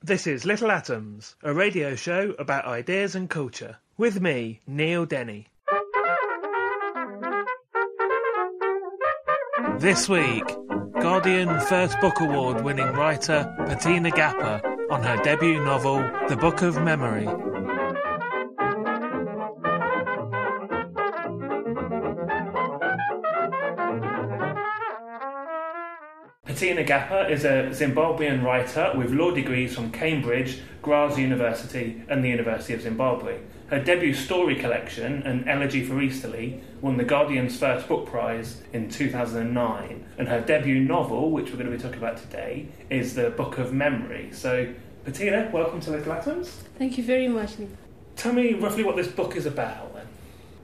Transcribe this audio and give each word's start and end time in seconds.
This 0.00 0.28
is 0.28 0.44
Little 0.44 0.70
Atoms, 0.70 1.34
a 1.42 1.52
radio 1.52 1.96
show 1.96 2.32
about 2.38 2.66
ideas 2.66 3.16
and 3.16 3.28
culture. 3.28 3.78
With 3.96 4.20
me, 4.20 4.60
Neil 4.64 5.04
Denny. 5.04 5.48
This 9.78 10.08
week, 10.08 10.44
Guardian 11.00 11.48
First 11.62 12.00
Book 12.00 12.20
Award 12.20 12.62
winning 12.62 12.86
writer 12.86 13.52
Petina 13.62 14.12
Gappah 14.12 14.62
on 14.88 15.02
her 15.02 15.20
debut 15.24 15.62
novel, 15.64 15.98
The 16.28 16.36
Book 16.36 16.62
of 16.62 16.80
Memory. 16.80 17.26
Petina 26.58 26.84
Gappah 26.84 27.30
is 27.30 27.44
a 27.44 27.70
Zimbabwean 27.70 28.42
writer 28.42 28.92
with 28.96 29.12
law 29.12 29.30
degrees 29.30 29.76
from 29.76 29.92
Cambridge, 29.92 30.58
Graz 30.82 31.16
University, 31.16 32.02
and 32.08 32.24
the 32.24 32.28
University 32.28 32.74
of 32.74 32.82
Zimbabwe. 32.82 33.38
Her 33.68 33.78
debut 33.78 34.12
story 34.12 34.56
collection, 34.56 35.22
An 35.22 35.48
Elegy 35.48 35.84
for 35.84 36.02
Easterly, 36.02 36.60
won 36.80 36.96
the 36.96 37.04
Guardian's 37.04 37.56
first 37.56 37.86
book 37.86 38.08
prize 38.08 38.60
in 38.72 38.90
2009. 38.90 40.04
And 40.18 40.26
her 40.26 40.40
debut 40.40 40.80
novel, 40.80 41.30
which 41.30 41.50
we're 41.52 41.58
going 41.58 41.70
to 41.70 41.76
be 41.76 41.80
talking 41.80 41.98
about 41.98 42.16
today, 42.16 42.66
is 42.90 43.14
The 43.14 43.30
Book 43.30 43.58
of 43.58 43.72
Memory. 43.72 44.30
So, 44.32 44.74
Petina, 45.06 45.52
welcome 45.52 45.78
to 45.82 45.92
Little 45.92 46.12
Atoms. 46.12 46.48
Thank 46.76 46.98
you 46.98 47.04
very 47.04 47.28
much, 47.28 47.56
Nick. 47.60 47.68
Tell 48.16 48.32
me 48.32 48.54
roughly 48.54 48.82
what 48.82 48.96
this 48.96 49.06
book 49.06 49.36
is 49.36 49.46
about 49.46 49.94
then. 49.94 50.08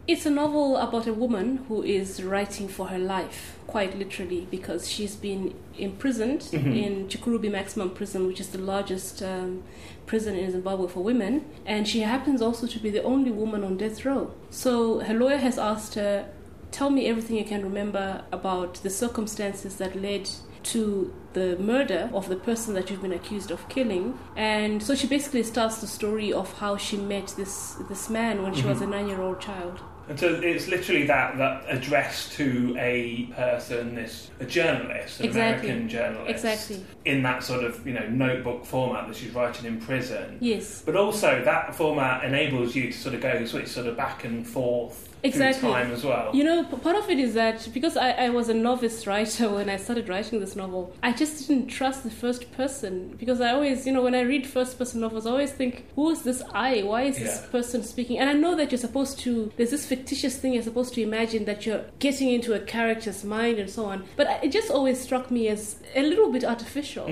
It's 0.06 0.26
a 0.26 0.30
novel 0.30 0.76
about 0.76 1.06
a 1.06 1.14
woman 1.14 1.64
who 1.66 1.82
is 1.82 2.22
writing 2.22 2.68
for 2.68 2.88
her 2.88 2.98
life, 2.98 3.58
quite 3.66 3.96
literally, 3.96 4.46
because 4.50 4.86
she's 4.86 5.16
been 5.16 5.54
imprisoned 5.78 6.46
in 6.52 7.08
Chikurubi 7.08 7.50
Maximum 7.50 7.88
Prison, 7.88 8.26
which 8.26 8.38
is 8.38 8.48
the 8.48 8.58
largest 8.58 9.22
um, 9.22 9.62
prison 10.04 10.36
in 10.36 10.50
Zimbabwe 10.50 10.88
for 10.88 11.02
women, 11.02 11.46
and 11.64 11.88
she 11.88 12.00
happens 12.00 12.42
also 12.42 12.66
to 12.66 12.78
be 12.78 12.90
the 12.90 13.02
only 13.02 13.30
woman 13.30 13.64
on 13.64 13.78
death 13.78 14.04
row. 14.04 14.30
So 14.50 14.98
her 15.00 15.14
lawyer 15.14 15.38
has 15.38 15.58
asked 15.58 15.94
her, 15.94 16.28
Tell 16.70 16.90
me 16.90 17.06
everything 17.06 17.36
you 17.36 17.44
can 17.44 17.62
remember 17.62 18.24
about 18.30 18.74
the 18.82 18.90
circumstances 18.90 19.76
that 19.76 19.96
led 19.96 20.28
to 20.64 21.14
the 21.32 21.56
murder 21.58 22.10
of 22.12 22.28
the 22.28 22.36
person 22.36 22.74
that 22.74 22.90
you've 22.90 23.00
been 23.00 23.12
accused 23.12 23.50
of 23.50 23.66
killing. 23.70 24.18
And 24.36 24.82
so 24.82 24.94
she 24.94 25.06
basically 25.06 25.44
starts 25.44 25.80
the 25.80 25.86
story 25.86 26.32
of 26.32 26.52
how 26.58 26.76
she 26.76 26.96
met 26.96 27.28
this 27.36 27.76
this 27.88 28.10
man 28.10 28.42
when 28.42 28.54
she 28.54 28.66
was 28.66 28.80
a 28.80 28.86
nine 28.86 29.08
year 29.08 29.22
old 29.22 29.40
child. 29.40 29.80
And 30.08 30.20
so 30.20 30.34
it's 30.34 30.68
literally 30.68 31.06
that 31.06 31.38
that 31.38 31.64
addressed 31.68 32.32
to 32.32 32.76
a 32.78 33.24
person, 33.34 33.94
this 33.94 34.30
a 34.38 34.44
journalist, 34.44 35.20
an 35.20 35.26
Exactly. 35.26 35.68
American 35.70 35.88
journalist, 35.88 36.30
Exactly. 36.30 36.84
in 37.06 37.22
that 37.22 37.42
sort 37.42 37.64
of 37.64 37.86
you 37.86 37.94
know 37.94 38.06
notebook 38.08 38.66
format 38.66 39.06
that 39.08 39.16
she's 39.16 39.30
writing 39.34 39.64
in 39.66 39.80
prison. 39.80 40.36
Yes. 40.40 40.82
But 40.84 40.96
also 40.96 41.42
that 41.44 41.74
format 41.74 42.22
enables 42.24 42.74
you 42.76 42.92
to 42.92 42.98
sort 42.98 43.14
of 43.14 43.22
go 43.22 43.44
switch 43.46 43.68
sort 43.68 43.86
of 43.86 43.96
back 43.96 44.24
and 44.24 44.46
forth 44.46 45.03
Exactly. 45.24 45.70
time 45.70 45.90
as 45.90 46.04
well. 46.04 46.30
You 46.34 46.44
know, 46.44 46.64
part 46.64 46.96
of 46.96 47.08
it 47.10 47.18
is 47.18 47.34
that 47.34 47.68
because 47.72 47.96
I, 47.96 48.10
I 48.10 48.28
was 48.30 48.48
a 48.48 48.54
novice 48.54 49.06
writer 49.06 49.48
when 49.48 49.68
I 49.70 49.76
started 49.76 50.08
writing 50.08 50.40
this 50.40 50.54
novel, 50.54 50.92
I 51.02 51.12
just 51.12 51.48
didn't 51.48 51.68
trust 51.68 52.02
the 52.04 52.10
first 52.10 52.52
person 52.52 53.14
because 53.18 53.40
I 53.40 53.50
always, 53.52 53.86
you 53.86 53.92
know, 53.92 54.02
when 54.02 54.14
I 54.14 54.20
read 54.20 54.46
first 54.46 54.78
person 54.78 55.00
novels, 55.00 55.26
I 55.26 55.30
always 55.30 55.52
think, 55.52 55.86
who 55.94 56.10
is 56.10 56.22
this 56.22 56.42
I? 56.52 56.82
Why 56.82 57.02
is 57.02 57.16
this 57.18 57.40
Yeah. 57.42 57.50
person 57.50 57.82
speaking? 57.82 58.18
And 58.18 58.28
I 58.28 58.34
know 58.34 58.54
that 58.56 58.70
you're 58.70 58.78
supposed 58.78 59.18
to, 59.20 59.50
there's 59.56 59.70
this 59.70 59.86
fictitious 59.86 60.36
thing 60.36 60.52
you're 60.54 60.62
supposed 60.62 60.94
to 60.94 61.02
imagine 61.02 61.44
that 61.46 61.64
you're 61.66 61.84
getting 61.98 62.30
into 62.30 62.52
a 62.54 62.60
character's 62.60 63.24
mind 63.24 63.58
and 63.58 63.70
so 63.70 63.86
on. 63.86 64.04
But 64.16 64.40
it 64.44 64.52
just 64.52 64.70
always 64.70 65.00
struck 65.00 65.30
me 65.30 65.48
as 65.48 65.76
a 65.94 66.02
little 66.02 66.30
bit 66.30 66.44
artificial. 66.44 67.10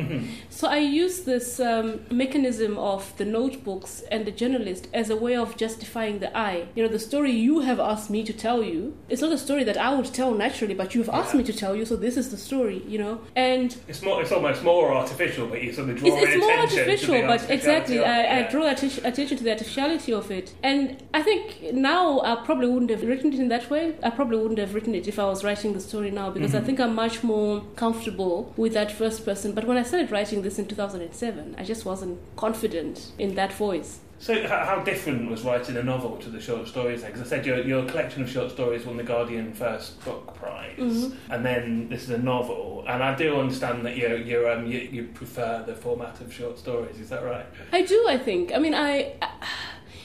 So 0.51 0.69
I 0.69 0.79
use 0.79 1.21
this 1.23 1.59
um, 1.61 2.01
mechanism 2.11 2.77
of 2.79 3.17
the 3.17 3.25
notebooks 3.25 4.03
and 4.11 4.27
the 4.27 4.31
journalist 4.31 4.89
as 4.93 5.09
a 5.11 5.17
way 5.17 5.35
of 5.37 5.57
justifying 5.57 6.19
the 6.19 6.37
I. 6.37 6.67
You 6.75 6.83
know, 6.83 6.89
the 6.89 6.99
story 6.99 7.31
you 7.33 7.61
have 7.61 7.81
asked 7.81 8.02
me 8.11 8.23
to 8.25 8.33
tell 8.33 8.63
you, 8.63 8.97
it's 9.09 9.21
not 9.23 9.33
a 9.33 9.39
story 9.39 9.65
that 9.65 9.77
I 9.77 9.95
would 9.95 10.07
tell 10.13 10.33
naturally, 10.35 10.75
but 10.75 10.95
you've 10.95 11.09
asked 11.11 11.33
Yeah. 11.35 11.39
me 11.39 11.45
to 11.45 11.53
tell 11.53 11.75
you, 11.77 11.85
so 11.85 11.97
this 11.97 12.17
is 12.17 12.31
the 12.31 12.37
story, 12.37 12.83
you 12.87 12.99
know? 12.99 13.21
And 13.37 13.77
It's 13.89 14.03
more, 14.03 14.21
it's 14.23 14.33
almost 14.33 14.63
more 14.63 14.93
artificial, 14.95 15.47
but 15.47 15.63
you 15.63 15.73
sort 15.73 15.89
of 15.91 15.99
draw 15.99 16.09
it's, 16.09 16.17
it's 16.35 16.37
more 16.45 16.53
attention 16.53 16.79
artificial, 16.81 17.15
to 17.15 17.21
the 17.23 17.27
but 17.27 17.51
exactly, 17.51 17.97
of 17.99 18.03
it, 18.05 18.09
I, 18.09 18.39
I 18.47 18.51
draw 18.51 18.65
atti- 18.65 19.05
attention 19.05 19.37
to 19.39 19.45
the 19.45 19.51
artificiality 19.51 20.13
of 20.13 20.31
it. 20.31 20.55
And 20.63 21.03
I 21.15 21.23
think 21.23 21.73
now 21.73 22.21
I 22.21 22.37
probably 22.45 22.69
wouldn't 22.69 22.91
have 22.91 23.03
written 23.03 23.33
it 23.33 23.39
in 23.39 23.49
that 23.49 23.69
way. 23.71 23.95
I 24.03 24.11
probably 24.11 24.39
wouldn't 24.39 24.59
have 24.59 24.75
written 24.75 24.95
it 24.95 25.07
if 25.09 25.19
I 25.19 25.25
was 25.25 25.45
writing 25.45 25.73
the 25.75 25.81
story 25.81 26.11
now 26.11 26.31
because 26.31 26.55
I 26.55 26.59
Mm-hmm. 26.59 26.67
think 26.67 26.81
I'm 26.81 26.95
much 26.95 27.23
more 27.25 27.63
comfortable 27.77 28.53
with 28.57 28.73
that 28.75 28.93
first 28.93 29.25
person. 29.25 29.53
But 29.53 29.67
when 29.67 29.77
I 29.77 29.83
started 29.83 30.11
writing 30.13 30.43
this 30.43 30.59
in 30.59 30.67
2007, 30.67 31.57
I 31.59 31.65
just 31.65 31.85
wasn't 31.85 32.19
confident 32.37 33.13
in 33.19 33.35
that 33.35 33.53
voice. 33.53 34.01
So, 34.23 34.47
how 34.47 34.81
different 34.85 35.29
was 35.29 35.43
writing 35.43 35.77
a 35.77 35.83
novel 35.83 36.17
to 36.19 36.31
the 36.31 36.41
short 36.41 36.69
stories? 36.69 37.03
Because 37.03 37.23
I 37.23 37.25
said 37.25 37.45
your, 37.45 37.59
your 37.63 37.85
collection 37.87 38.23
of 38.23 38.31
short 38.31 38.53
stories 38.53 38.87
won 38.87 38.97
the 38.97 39.03
Guardian 39.03 39.53
First 39.53 40.03
Book 40.05 40.33
Prize, 40.37 40.79
Mm-hmm. 40.79 41.33
and 41.33 41.45
then 41.45 41.89
this 41.89 42.05
is 42.05 42.11
a 42.11 42.19
novel. 42.19 42.85
And 42.87 43.03
I 43.03 43.17
do 43.17 43.41
understand 43.41 43.85
that 43.85 43.97
you 43.97 44.15
you 44.15 44.49
um 44.49 44.65
you, 44.67 44.79
you 44.79 45.03
prefer 45.13 45.65
the 45.67 45.75
format 45.75 46.21
of 46.21 46.33
short 46.33 46.57
stories. 46.57 47.01
Is 47.01 47.09
that 47.09 47.25
right? 47.25 47.47
I 47.73 47.83
do, 47.83 48.07
I 48.09 48.17
think. 48.17 48.53
I 48.55 48.59
mean, 48.59 48.75
I. 48.75 49.15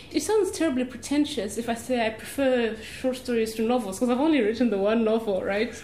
It 0.09 0.23
sounds 0.23 0.49
terribly 0.51 0.85
pretentious 0.85 1.57
if 1.57 1.67
I 1.69 1.75
say 1.75 2.03
I 2.07 2.09
prefer 2.11 2.75
short 2.77 3.17
stories 3.17 3.53
to 3.55 3.61
novels 3.61 3.97
because 3.99 4.09
I've 4.09 4.21
only 4.21 4.39
written 4.39 4.69
the 4.71 4.77
one 4.77 5.03
novel, 5.03 5.43
right? 5.43 5.75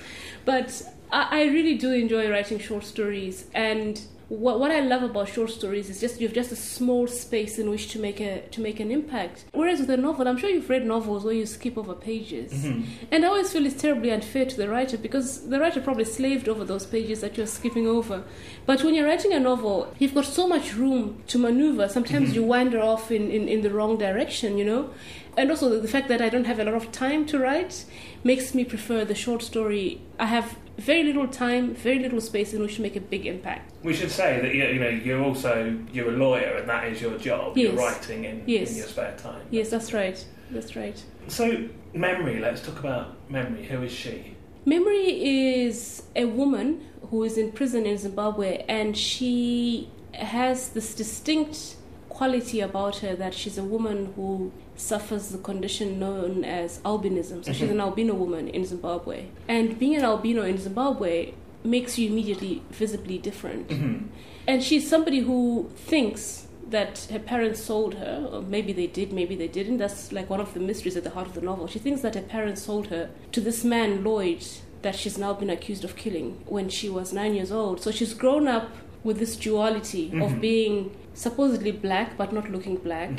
But 0.46 0.82
I, 1.12 1.42
I 1.42 1.44
really 1.58 1.78
do 1.78 1.92
enjoy 1.92 2.32
writing 2.32 2.58
short 2.58 2.86
stories, 2.86 3.46
and 3.54 4.02
what, 4.34 4.60
what 4.60 4.72
I 4.72 4.80
love 4.80 5.04
about 5.04 5.30
short 5.30 5.52
stories 5.52 5.90
is 5.90 6.00
just 6.00 6.20
you 6.20 6.28
have 6.28 6.36
just 6.36 6.52
a 6.52 6.56
small 6.56 7.08
space 7.08 7.60
in 7.60 7.70
which 7.70 7.90
to 7.90 8.00
make 8.00 8.20
a 8.20 8.42
to 8.52 8.62
make 8.62 8.80
an 8.80 8.92
impact. 8.92 9.46
Whereas 9.52 9.80
with 9.80 9.90
a 9.90 9.98
novel, 9.98 10.28
I'm 10.28 10.38
sure 10.38 10.50
you've 10.50 10.70
read 10.70 10.86
novels 10.86 11.24
where 11.24 11.34
you 11.34 11.46
skip 11.46 11.78
over 11.78 11.94
pages, 11.94 12.52
mm-hmm. 12.52 12.84
and 13.12 13.26
I 13.26 13.28
always 13.28 13.52
feel 13.52 13.66
it's 13.66 13.80
terribly 13.80 14.12
unfair 14.12 14.46
to 14.46 14.58
the 14.58 14.70
writer 14.70 14.98
because 14.98 15.48
the 15.48 15.60
writer 15.60 15.82
probably 15.82 16.06
slaved 16.06 16.50
over 16.50 16.66
those 16.66 16.86
pages 16.86 17.22
that 17.22 17.38
you're 17.38 17.48
skipping 17.48 17.88
over. 17.88 18.24
But 18.66 18.84
when 18.84 18.96
you're 18.96 19.08
writing 19.08 19.34
a 19.34 19.40
novel, 19.40 19.94
you've 20.00 20.16
got 20.16 20.26
so 20.26 20.48
much 20.48 20.74
room 20.74 21.22
to 21.28 21.38
maneuver. 21.38 21.88
Sometimes 21.88 22.30
mm-hmm. 22.30 22.36
you 22.36 22.44
wander 22.44 22.82
off 22.82 23.12
in, 23.12 23.30
in, 23.30 23.48
in 23.48 23.62
the 23.62 23.70
wrong 23.70 23.98
direction, 23.98 24.58
you 24.58 24.66
know. 24.66 24.90
And 25.36 25.50
also 25.50 25.80
the 25.80 25.88
fact 25.88 26.08
that 26.10 26.22
I 26.22 26.30
don't 26.30 26.46
have 26.46 26.60
a 26.60 26.64
lot 26.64 26.76
of 26.76 26.92
time 26.92 27.26
to 27.28 27.40
write 27.40 27.86
makes 28.24 28.54
me 28.54 28.64
prefer 28.64 29.04
the 29.04 29.16
short 29.16 29.42
story. 29.42 30.02
I 30.20 30.28
have 30.28 30.58
very 30.78 31.04
little 31.04 31.28
time, 31.28 31.76
very 31.76 32.00
little 32.00 32.22
space 32.22 32.54
in 32.54 32.62
which 32.62 32.76
to 32.76 32.82
make 32.82 32.96
a 32.96 33.00
big 33.02 33.26
impact. 33.26 33.74
We 33.84 33.94
should 33.94 34.12
say 34.12 34.40
that 34.42 34.54
you, 34.56 34.64
you 34.66 34.80
know 34.80 34.90
you're 34.90 35.24
also 35.24 35.78
you're 35.92 36.10
a 36.10 36.18
lawyer, 36.18 36.58
and 36.58 36.70
that 36.70 36.88
is 36.88 37.02
your 37.02 37.18
job. 37.18 37.58
You're 37.58 37.74
writing 37.74 38.26
in, 38.26 38.44
Yes. 38.48 38.72
in 38.72 38.78
your 38.78 38.88
spare 38.88 39.16
time. 39.18 39.42
Yes, 39.52 39.70
that's 39.70 39.94
right. 39.94 40.24
That's 40.52 40.76
right. 40.76 41.02
So, 41.28 41.68
memory. 41.94 42.40
Let's 42.40 42.62
talk 42.62 42.80
about 42.80 43.30
memory. 43.30 43.66
Who 43.66 43.82
is 43.84 43.92
she? 43.92 44.36
Memory 44.66 45.64
is 45.66 46.04
a 46.16 46.26
woman 46.26 46.86
who 47.10 47.24
is 47.24 47.38
in 47.38 47.52
prison 47.52 47.86
in 47.86 47.98
Zimbabwe, 47.98 48.64
and 48.68 48.98
she 48.98 49.90
has 50.14 50.70
this 50.70 50.94
distinct 50.96 51.76
quality 52.14 52.62
about 52.62 52.98
her 52.98 53.16
that 53.16 53.34
she's 53.34 53.58
a 53.58 53.64
woman 53.64 54.14
who 54.16 54.52
suffers 54.76 55.30
the 55.30 55.38
condition 55.38 56.00
known 56.00 56.44
as 56.46 56.80
albinism. 56.80 57.44
So 57.44 57.52
she's 57.52 57.64
mm-hmm. 57.64 57.72
an 57.72 57.82
albino 57.82 58.14
woman 58.14 58.48
in 58.50 58.66
Zimbabwe. 58.66 59.26
And 59.48 59.78
being 59.80 59.96
an 59.96 60.04
albino 60.04 60.44
in 60.44 60.58
Zimbabwe 60.58 61.34
makes 61.64 61.98
you 61.98 62.10
immediately 62.10 62.62
visibly 62.70 63.18
different. 63.18 63.70
Mm-hmm. 63.70 64.08
And 64.48 64.64
she's 64.64 64.90
somebody 64.90 65.20
who 65.20 65.72
thinks 65.76 66.48
that 66.70 67.08
her 67.12 67.20
parents 67.20 67.62
sold 67.62 67.96
her, 67.96 68.28
or 68.32 68.42
maybe 68.42 68.74
they 68.74 68.88
did, 68.88 69.14
maybe 69.14 69.36
they 69.36 69.48
didn't. 69.48 69.78
That's 69.78 70.12
like 70.12 70.30
one 70.30 70.40
of 70.40 70.54
the 70.54 70.60
mysteries 70.60 70.98
at 70.98 71.04
the 71.04 71.12
heart 71.12 71.28
of 71.28 71.34
the 71.34 71.42
novel. 71.42 71.68
She 71.68 71.80
thinks 71.80 72.02
that 72.02 72.16
her 72.16 72.22
parents 72.22 72.64
sold 72.64 72.88
her 72.88 73.10
to 73.32 73.42
this 73.42 73.64
man, 73.64 74.04
Lloyd, 74.04 74.46
that 74.82 74.96
she's 74.96 75.18
now 75.18 75.34
been 75.34 75.50
accused 75.50 75.84
of 75.84 75.96
killing 75.96 76.44
when 76.46 76.70
she 76.70 76.90
was 76.90 77.14
nine 77.14 77.36
years 77.36 77.52
old. 77.52 77.82
So 77.82 77.92
she's 77.92 78.14
grown 78.14 78.48
up 78.48 78.72
with 79.04 79.20
this 79.20 79.36
duality 79.36 80.08
of 80.08 80.14
mm-hmm. 80.14 80.40
being 80.40 80.96
supposedly 81.14 81.72
black 81.72 82.18
but 82.18 82.34
not 82.34 82.50
looking 82.52 82.78
black. 82.78 83.10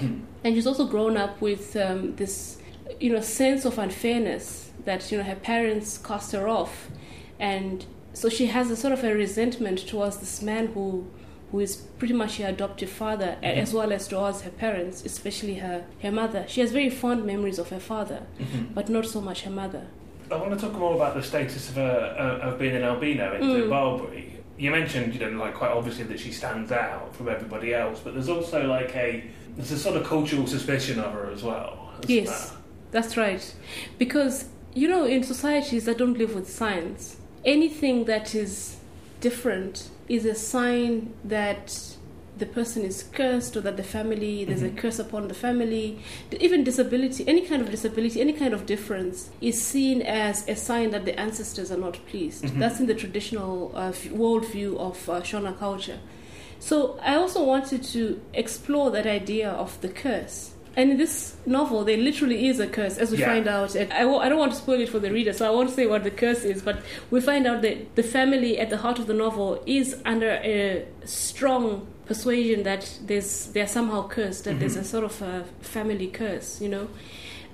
And 0.45 0.55
she's 0.55 0.67
also 0.67 0.87
grown 0.87 1.17
up 1.17 1.41
with 1.41 1.77
um, 1.77 2.17
this, 2.17 2.59
you 3.01 3.13
know, 3.13 3.21
sense 3.21 3.65
of 3.65 3.79
unfairness 3.79 4.71
that, 4.85 5.11
you 5.11 5.19
know, 5.19 5.25
her 5.25 5.37
parents 5.37 5.99
cast 5.99 6.33
her 6.33 6.49
off 6.49 6.89
and 7.39 7.85
so 8.13 8.29
she 8.29 8.47
has 8.47 8.71
a 8.71 8.77
sort 8.77 8.93
of 8.93 9.03
a 9.03 9.13
resentment 9.15 9.79
towards 9.89 10.19
this 10.19 10.41
man 10.43 10.69
who 10.69 11.07
who 11.51 11.61
is 11.61 11.77
pretty 11.99 12.15
much 12.15 12.39
her 12.39 12.49
adoptive 12.49 12.91
father, 12.91 13.37
Mm-hmm. 13.41 13.59
as 13.61 13.73
well 13.73 13.93
as 13.93 14.09
towards 14.09 14.41
her 14.43 14.51
parents, 14.51 15.05
especially 15.05 15.55
her, 15.57 15.85
her 16.03 16.11
mother. 16.11 16.45
She 16.49 16.61
has 16.63 16.73
very 16.73 16.91
fond 16.91 17.25
memories 17.25 17.61
of 17.61 17.69
her 17.71 17.79
father, 17.79 18.23
Mm-hmm. 18.41 18.75
but 18.75 18.89
not 18.89 19.07
so 19.07 19.21
much 19.21 19.43
her 19.43 19.51
mother. 19.53 19.87
I 20.33 20.37
want 20.37 20.51
to 20.53 20.57
talk 20.59 20.77
more 20.77 20.95
about 20.95 21.15
the 21.15 21.23
status 21.23 21.69
of, 21.71 21.79
uh, 21.79 22.41
of 22.43 22.59
being 22.59 22.75
an 22.75 22.83
albino 22.83 23.35
in 23.37 23.43
Mm. 23.43 23.61
Zimbabwe. 23.61 24.25
You 24.65 24.71
mentioned, 24.71 25.13
you 25.13 25.21
know, 25.21 25.39
like 25.39 25.53
quite 25.53 25.73
obviously 25.73 26.05
that 26.05 26.19
she 26.19 26.33
stands 26.33 26.73
out 26.73 27.15
from 27.15 27.29
everybody 27.29 27.75
else, 27.75 28.01
but 28.03 28.15
there's 28.15 28.31
also 28.31 28.67
like 28.67 28.97
a 28.97 29.23
there's 29.57 29.73
a 29.73 29.79
sort 29.79 29.95
of 29.95 30.07
cultural 30.07 30.47
suspicion 30.47 30.99
of 30.99 31.13
her 31.13 31.31
as 31.31 31.43
well. 31.43 31.93
Yes, 32.07 32.49
there? 32.49 32.59
that's 32.91 33.19
right. 33.19 33.55
Because, 33.99 34.47
you 34.73 34.89
know, 34.89 35.05
in 35.05 35.23
societies 35.23 35.85
that 35.85 35.99
don't 35.99 36.17
live 36.17 36.35
with 36.35 36.51
science, 36.51 37.19
anything 37.45 38.07
that 38.07 38.35
is 38.35 38.79
different 39.21 39.91
is 40.09 40.25
a 40.25 40.35
sign 40.35 41.13
that 41.25 41.94
the 42.37 42.47
person 42.47 42.83
is 42.85 43.05
cursed 43.13 43.57
or 43.57 43.61
that 43.61 43.77
the 43.77 43.83
family, 43.85 44.45
there's 44.45 44.63
a 44.63 44.71
curse 44.71 44.99
upon 44.99 45.29
the 45.29 45.35
family. 45.35 45.99
Even 46.41 46.65
disability, 46.65 47.25
any 47.29 47.43
kind 47.43 47.63
of 47.63 47.71
disability, 47.71 48.21
any 48.21 48.33
kind 48.33 48.53
of 48.53 48.67
difference 48.67 49.31
is 49.41 49.61
seen 49.63 50.03
as 50.03 50.47
a 50.49 50.57
sign 50.57 50.91
that 50.91 51.05
the 51.05 51.19
ancestors 51.19 51.71
are 51.71 51.77
not 51.79 51.99
pleased. 52.07 52.45
That's 52.59 52.81
in 52.81 52.87
the 52.87 52.95
traditional 52.95 53.71
uh, 53.75 53.93
worldview 53.93 54.77
of 54.79 55.09
uh, 55.09 55.21
Shona 55.21 55.57
culture. 55.59 55.99
So 56.59 56.99
I 57.03 57.15
also 57.17 57.45
wanted 57.45 57.83
to 57.85 58.21
explore 58.33 58.91
that 58.91 59.07
idea 59.07 59.51
of 59.51 59.81
the 59.81 59.89
curse. 59.89 60.51
And 60.77 60.91
in 60.91 60.97
this 60.97 61.37
novel, 61.47 61.85
there 61.85 61.97
literally 61.97 62.49
is 62.49 62.59
a 62.59 62.67
curse, 62.67 62.99
as 62.99 63.13
we 63.13 63.19
Yeah. 63.19 63.27
find 63.27 63.47
out. 63.47 63.77
And 63.77 63.93
I 63.93 64.01
w- 64.01 64.19
I 64.19 64.29
don't 64.29 64.41
want 64.41 64.53
to 64.55 64.59
spoil 64.59 64.81
it 64.81 64.89
for 64.89 64.99
the 64.99 65.13
reader, 65.13 65.33
so 65.33 65.47
I 65.47 65.51
won't 65.51 65.71
say 65.71 65.87
what 65.87 66.03
the 66.03 66.11
curse 66.11 66.45
is, 66.45 66.63
but 66.63 66.79
we 67.13 67.21
find 67.21 67.47
out 67.47 67.63
that 67.63 67.95
the 67.95 68.03
family 68.03 68.59
at 68.59 68.71
the 68.71 68.79
heart 68.79 68.99
of 68.99 69.07
the 69.07 69.15
novel 69.15 69.63
is 69.67 69.95
under 70.05 70.31
a 70.31 70.85
strong 71.05 71.87
persuasion 72.07 72.63
that 72.65 72.99
there's 73.03 73.47
they're 73.47 73.67
somehow 73.67 74.09
cursed, 74.09 74.45
that 74.45 74.61
there's 74.61 74.77
a 74.77 74.81
mm-hmm. 74.81 74.89
sort 74.89 75.05
of 75.05 75.23
a 75.23 75.45
family 75.61 76.09
curse, 76.09 76.61
you 76.61 76.69
know. 76.69 76.89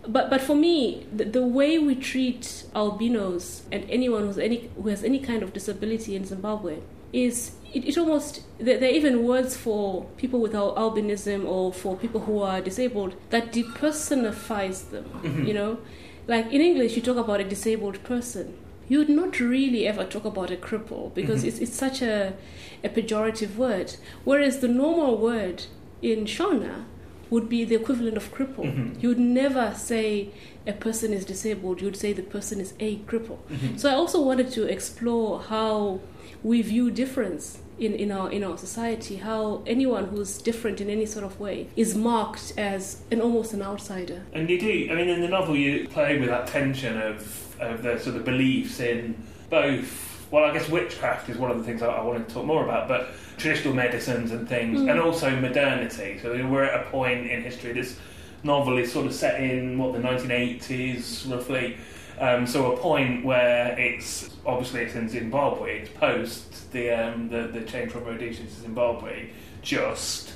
But 0.06 0.30
but 0.30 0.40
for 0.40 0.54
me, 0.54 1.06
the, 1.12 1.24
the 1.24 1.46
way 1.46 1.78
we 1.78 1.94
treat 1.94 2.64
albinos 2.74 3.62
and 3.70 3.88
anyone 3.90 4.26
who's 4.26 4.38
any 4.38 4.70
who 4.76 4.88
has 4.88 5.04
any 5.04 5.18
kind 5.18 5.42
of 5.42 5.52
disability 5.52 6.16
in 6.16 6.24
Zimbabwe 6.24 6.78
is 7.12 7.52
it, 7.72 7.84
it 7.84 7.98
almost 7.98 8.42
there, 8.58 8.78
there 8.78 8.90
are 8.90 8.94
even 8.94 9.24
words 9.24 9.56
for 9.56 10.04
people 10.16 10.40
with 10.40 10.54
al- 10.54 10.74
albinism 10.76 11.46
or 11.46 11.72
for 11.72 11.96
people 11.96 12.20
who 12.22 12.40
are 12.40 12.60
disabled 12.60 13.14
that 13.30 13.52
depersonifies 13.52 14.90
them. 14.90 15.04
Mm-hmm. 15.04 15.46
You 15.46 15.54
know, 15.54 15.78
like 16.26 16.46
in 16.46 16.60
English, 16.60 16.96
you 16.96 17.02
talk 17.02 17.16
about 17.16 17.40
a 17.40 17.44
disabled 17.44 18.02
person. 18.04 18.56
You 18.90 18.98
would 18.98 19.08
not 19.08 19.38
really 19.38 19.86
ever 19.86 20.04
talk 20.04 20.24
about 20.24 20.50
a 20.50 20.56
cripple 20.56 21.14
because 21.14 21.40
mm-hmm. 21.40 21.48
it's, 21.48 21.58
it's 21.60 21.76
such 21.76 22.02
a, 22.02 22.34
a 22.82 22.88
pejorative 22.88 23.54
word. 23.54 23.94
Whereas 24.24 24.58
the 24.58 24.68
normal 24.68 25.16
word 25.16 25.66
in 26.02 26.24
Shona 26.24 26.86
would 27.30 27.48
be 27.48 27.64
the 27.64 27.76
equivalent 27.76 28.16
of 28.16 28.34
cripple. 28.34 28.66
Mm-hmm. 28.66 29.00
You 29.00 29.10
would 29.10 29.20
never 29.20 29.72
say 29.76 30.30
a 30.66 30.72
person 30.72 31.12
is 31.12 31.24
disabled, 31.24 31.80
you 31.80 31.86
would 31.86 31.96
say 31.96 32.12
the 32.12 32.22
person 32.22 32.60
is 32.60 32.74
a 32.80 32.96
cripple. 33.10 33.38
Mm-hmm. 33.48 33.76
So 33.76 33.88
I 33.88 33.94
also 33.94 34.20
wanted 34.20 34.50
to 34.52 34.66
explore 34.66 35.40
how 35.40 36.00
we 36.42 36.60
view 36.60 36.90
difference 36.90 37.62
in, 37.78 37.94
in 37.94 38.10
our 38.10 38.30
in 38.30 38.42
our 38.42 38.58
society, 38.58 39.16
how 39.16 39.62
anyone 39.66 40.06
who's 40.08 40.38
different 40.38 40.80
in 40.80 40.90
any 40.90 41.06
sort 41.06 41.24
of 41.24 41.38
way 41.38 41.68
is 41.76 41.94
marked 41.94 42.52
as 42.58 43.02
an 43.12 43.20
almost 43.20 43.52
an 43.54 43.62
outsider. 43.62 44.22
And 44.32 44.50
you 44.50 44.58
do, 44.58 44.88
I 44.90 44.96
mean, 44.96 45.08
in 45.08 45.20
the 45.20 45.28
novel, 45.28 45.56
you 45.56 45.86
play 45.88 46.18
with 46.18 46.28
that 46.28 46.48
tension 46.48 47.00
of, 47.00 47.49
of 47.60 47.82
the 47.82 47.98
sort 47.98 48.16
of 48.16 48.24
beliefs 48.24 48.80
in 48.80 49.16
both. 49.48 50.08
Well, 50.30 50.44
I 50.44 50.52
guess 50.52 50.68
witchcraft 50.68 51.28
is 51.28 51.36
one 51.36 51.50
of 51.50 51.58
the 51.58 51.64
things 51.64 51.82
I, 51.82 51.88
I 51.88 52.02
wanted 52.02 52.28
to 52.28 52.34
talk 52.34 52.46
more 52.46 52.64
about, 52.64 52.86
but 52.88 53.08
traditional 53.36 53.74
medicines 53.74 54.30
and 54.32 54.48
things, 54.48 54.80
and 54.80 55.00
also 55.00 55.34
modernity. 55.40 56.18
So 56.22 56.30
we're 56.46 56.64
at 56.64 56.86
a 56.86 56.90
point 56.90 57.30
in 57.30 57.42
history. 57.42 57.72
This 57.72 57.98
novel 58.42 58.78
is 58.78 58.92
sort 58.92 59.06
of 59.06 59.14
set 59.14 59.40
in 59.40 59.78
what 59.78 59.92
the 59.92 59.98
1980s, 59.98 61.30
roughly. 61.30 61.76
Um, 62.20 62.46
so 62.46 62.72
a 62.72 62.76
point 62.76 63.24
where 63.24 63.76
it's 63.78 64.30
obviously 64.44 64.82
it's 64.82 64.94
in 64.94 65.08
Zimbabwe. 65.08 65.80
It's 65.80 65.90
post 65.90 66.70
the 66.70 66.90
um, 66.90 67.28
the, 67.30 67.48
the 67.48 67.62
change 67.62 67.92
from 67.92 68.04
Rhodesia 68.04 68.44
to 68.44 68.50
Zimbabwe, 68.50 69.30
just, 69.62 70.32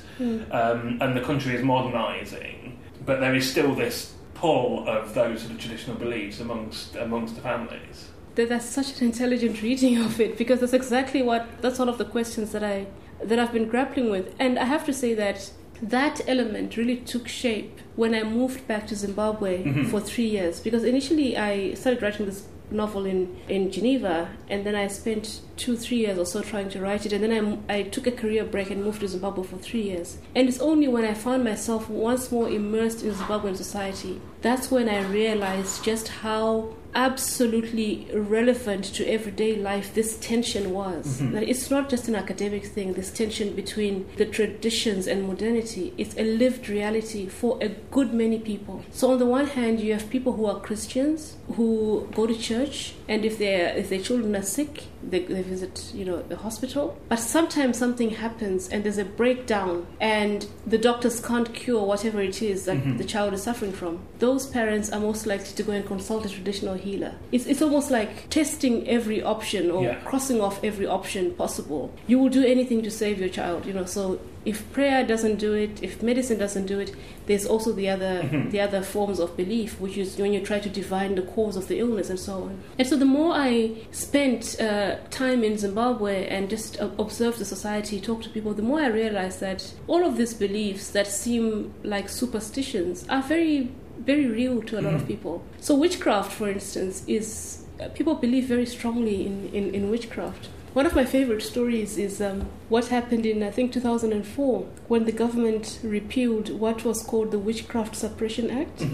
um, 0.51 0.97
and 0.99 1.15
the 1.15 1.21
country 1.21 1.55
is 1.55 1.63
modernising, 1.63 2.79
but 3.05 3.19
there 3.19 3.35
is 3.35 3.49
still 3.49 3.75
this 3.75 4.14
of 4.45 5.13
those 5.13 5.41
sort 5.41 5.53
of 5.53 5.59
traditional 5.59 5.95
beliefs 5.95 6.39
amongst 6.39 6.95
amongst 6.95 7.35
the 7.35 7.41
families. 7.41 8.09
that 8.35 8.49
that's 8.49 8.65
such 8.65 8.99
an 8.99 9.07
intelligent 9.07 9.61
reading 9.61 9.97
of 10.07 10.19
it 10.19 10.37
because 10.37 10.59
that's 10.59 10.73
exactly 10.73 11.21
what 11.21 11.47
that's 11.61 11.79
one 11.79 11.89
of 11.89 11.97
the 11.97 12.05
questions 12.05 12.51
that 12.51 12.63
I 12.63 12.87
that 13.23 13.39
I've 13.39 13.53
been 13.53 13.67
grappling 13.67 14.09
with. 14.09 14.35
And 14.39 14.59
I 14.59 14.65
have 14.65 14.85
to 14.85 14.93
say 14.93 15.13
that 15.13 15.51
that 15.81 16.21
element 16.27 16.77
really 16.77 16.97
took 16.97 17.27
shape 17.27 17.79
when 17.95 18.13
I 18.13 18.23
moved 18.23 18.67
back 18.67 18.87
to 18.87 18.95
Zimbabwe 18.95 19.63
mm-hmm. 19.63 19.83
for 19.85 19.99
3 19.99 20.23
years. 20.23 20.59
Because 20.59 20.83
initially 20.83 21.37
I 21.37 21.73
started 21.73 22.01
writing 22.01 22.25
this 22.25 22.47
novel 22.71 23.05
in, 23.05 23.39
in 23.47 23.71
Geneva 23.71 24.29
and 24.49 24.65
then 24.65 24.75
I 24.75 24.87
spent 24.87 25.41
two 25.55 25.77
three 25.77 25.97
years 25.97 26.17
or 26.17 26.25
so 26.25 26.41
trying 26.41 26.69
to 26.69 26.81
write 26.81 27.05
it. 27.05 27.13
And 27.13 27.23
then 27.23 27.63
I, 27.69 27.77
I 27.77 27.83
took 27.83 28.07
a 28.07 28.11
career 28.11 28.43
break 28.43 28.71
and 28.71 28.83
moved 28.83 29.01
to 29.01 29.07
Zimbabwe 29.07 29.43
for 29.43 29.57
three 29.57 29.83
years. 29.83 30.17
And 30.35 30.49
it's 30.49 30.59
only 30.59 30.87
when 30.87 31.05
I 31.05 31.13
found 31.13 31.43
myself 31.43 31.89
once 31.89 32.31
more 32.31 32.49
immersed 32.49 33.03
in 33.03 33.13
Zimbabwean 33.13 33.55
society 33.55 34.21
that's 34.41 34.71
when 34.71 34.89
I 34.89 35.01
realized 35.01 35.83
just 35.83 36.07
how 36.07 36.73
absolutely 36.95 38.07
relevant 38.13 38.85
to 38.85 39.05
everyday 39.05 39.55
life 39.57 39.93
this 39.93 40.17
tension 40.17 40.71
was. 40.71 41.05
Mm-hmm. 41.19 41.33
That 41.33 41.43
it's 41.43 41.69
not 41.69 41.89
just 41.89 42.07
an 42.07 42.15
academic 42.15 42.65
thing, 42.65 42.93
this 42.93 43.11
tension 43.11 43.53
between 43.53 44.07
the 44.15 44.25
traditions 44.25 45.05
and 45.05 45.27
modernity. 45.27 45.93
It's 45.97 46.15
a 46.17 46.23
lived 46.23 46.69
reality 46.69 47.27
for 47.27 47.57
a 47.61 47.69
good 47.69 48.13
many 48.13 48.39
people. 48.39 48.83
So 48.91 49.11
on 49.11 49.19
the 49.19 49.25
one 49.25 49.47
hand 49.47 49.81
you 49.81 49.93
have 49.93 50.09
people 50.09 50.33
who 50.33 50.45
are 50.45 50.59
Christians 50.59 51.35
who 51.55 52.07
go 52.15 52.25
to 52.25 52.35
church 52.35 52.93
and 53.07 53.25
if 53.25 53.37
their 53.37 53.75
if 53.75 53.89
their 53.89 53.99
children 53.99 54.35
are 54.35 54.41
sick, 54.41 54.85
they, 55.03 55.19
they 55.19 55.41
visit, 55.41 55.91
you 55.93 56.05
know, 56.05 56.21
the 56.21 56.37
hospital. 56.37 56.97
But 57.09 57.19
sometimes 57.19 57.77
something 57.77 58.11
happens 58.11 58.69
and 58.69 58.83
there's 58.83 58.97
a 58.97 59.05
breakdown 59.05 59.85
and 59.99 60.47
the 60.65 60.77
doctors 60.77 61.19
can't 61.19 61.53
cure 61.53 61.83
whatever 61.83 62.21
it 62.21 62.41
is 62.41 62.65
that 62.65 62.77
mm-hmm. 62.77 62.97
the 62.97 63.03
child 63.03 63.33
is 63.33 63.43
suffering 63.43 63.73
from. 63.73 63.99
Those 64.25 64.47
parents 64.59 64.87
are 64.93 64.99
most 65.09 65.23
likely 65.27 65.53
to 65.59 65.63
go 65.69 65.71
and 65.77 65.85
consult 65.85 66.25
a 66.25 66.29
traditional 66.29 66.73
healer. 66.87 67.13
It's, 67.31 67.45
it's 67.51 67.61
almost 67.61 67.91
like 67.91 68.11
testing 68.39 68.75
every 68.97 69.19
option 69.35 69.63
or 69.75 69.83
Yeah. 69.83 69.95
crossing 70.09 70.39
off 70.41 70.55
every 70.69 70.87
option 70.99 71.23
possible. 71.43 71.83
You 72.11 72.17
will 72.19 72.33
do 72.39 72.43
anything 72.55 72.79
to 72.87 72.91
save 73.01 73.15
your 73.19 73.29
child, 73.39 73.59
you 73.67 73.73
know. 73.77 73.85
So 73.85 74.19
if 74.43 74.57
prayer 74.77 75.01
doesn't 75.13 75.37
do 75.47 75.51
it, 75.53 75.73
if 75.87 76.01
medicine 76.11 76.37
doesn't 76.45 76.65
do 76.73 76.77
it, 76.79 76.89
there's 77.27 77.45
also 77.53 77.69
the 77.81 77.87
other 77.95 78.15
the 78.53 78.59
other 78.67 78.81
forms 78.95 79.19
of 79.19 79.29
belief, 79.43 79.69
which 79.83 79.95
is 80.03 80.09
when 80.21 80.31
you 80.35 80.41
try 80.51 80.59
to 80.67 80.69
divine 80.81 81.11
the 81.15 81.25
cause 81.35 81.55
of 81.61 81.65
the 81.67 81.77
illness 81.83 82.07
and 82.09 82.19
so 82.19 82.33
on. 82.47 82.53
And 82.79 82.87
so 82.89 82.95
the 83.03 83.11
more 83.19 83.33
I 83.49 83.51
spent 83.91 84.43
uh, 84.59 84.95
time 85.21 85.39
in 85.43 85.53
Zimbabwe 85.65 86.15
and 86.35 86.49
just 86.55 86.71
observed 87.05 87.37
the 87.43 87.45
society, 87.55 87.95
talked 88.09 88.23
to 88.27 88.29
people, 88.37 88.53
the 88.61 88.67
more 88.71 88.79
I 88.87 88.87
realized 89.01 89.39
that 89.47 89.59
all 89.91 90.03
of 90.09 90.13
these 90.19 90.33
beliefs 90.45 90.85
that 90.97 91.07
seem 91.23 91.45
like 91.93 92.07
superstitions 92.09 93.05
are 93.15 93.21
very 93.35 93.57
very 94.05 94.27
real 94.27 94.61
to 94.63 94.79
a 94.79 94.81
lot 94.81 94.93
of 94.93 95.07
people. 95.07 95.43
So 95.59 95.75
witchcraft, 95.75 96.31
for 96.31 96.49
instance, 96.49 97.03
is 97.07 97.65
uh, 97.79 97.89
people 97.89 98.15
believe 98.15 98.45
very 98.45 98.65
strongly 98.65 99.25
in, 99.25 99.49
in, 99.53 99.73
in 99.73 99.89
witchcraft. 99.89 100.49
One 100.73 100.85
of 100.85 100.93
my 100.93 101.05
favorite 101.05 101.41
stories 101.41 101.97
is 101.97 102.21
um, 102.21 102.47
what 102.67 102.87
happened 102.87 103.25
in, 103.25 103.41
I 103.43 103.49
think, 103.49 103.71
2004 103.71 104.61
when 104.89 105.05
the 105.05 105.11
government 105.13 105.79
repealed 105.83 106.49
what 106.49 106.83
was 106.83 107.01
called 107.01 107.31
the 107.31 107.39
Witchcraft 107.39 107.95
Suppression 107.95 108.49
Act. 108.51 108.85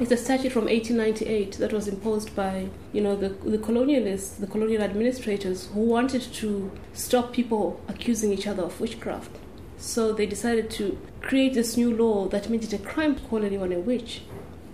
It's 0.00 0.10
a 0.10 0.16
statute 0.16 0.50
from 0.50 0.64
1898 0.64 1.52
that 1.58 1.72
was 1.72 1.86
imposed 1.86 2.34
by, 2.34 2.68
you 2.92 3.00
know, 3.00 3.14
the, 3.14 3.28
the 3.28 3.58
colonialists, 3.58 4.38
the 4.38 4.48
colonial 4.48 4.82
administrators 4.82 5.68
who 5.68 5.80
wanted 5.80 6.22
to 6.22 6.72
stop 6.94 7.32
people 7.32 7.80
accusing 7.86 8.32
each 8.32 8.48
other 8.48 8.64
of 8.64 8.80
witchcraft. 8.80 9.30
So 9.78 10.12
they 10.12 10.26
decided 10.26 10.70
to 10.72 10.98
create 11.22 11.54
this 11.54 11.76
new 11.76 11.94
law 11.94 12.28
that 12.28 12.50
made 12.50 12.64
it 12.64 12.72
a 12.72 12.78
crime 12.78 13.14
to 13.14 13.22
call 13.22 13.44
anyone 13.44 13.72
a 13.72 13.78
witch. 13.78 14.22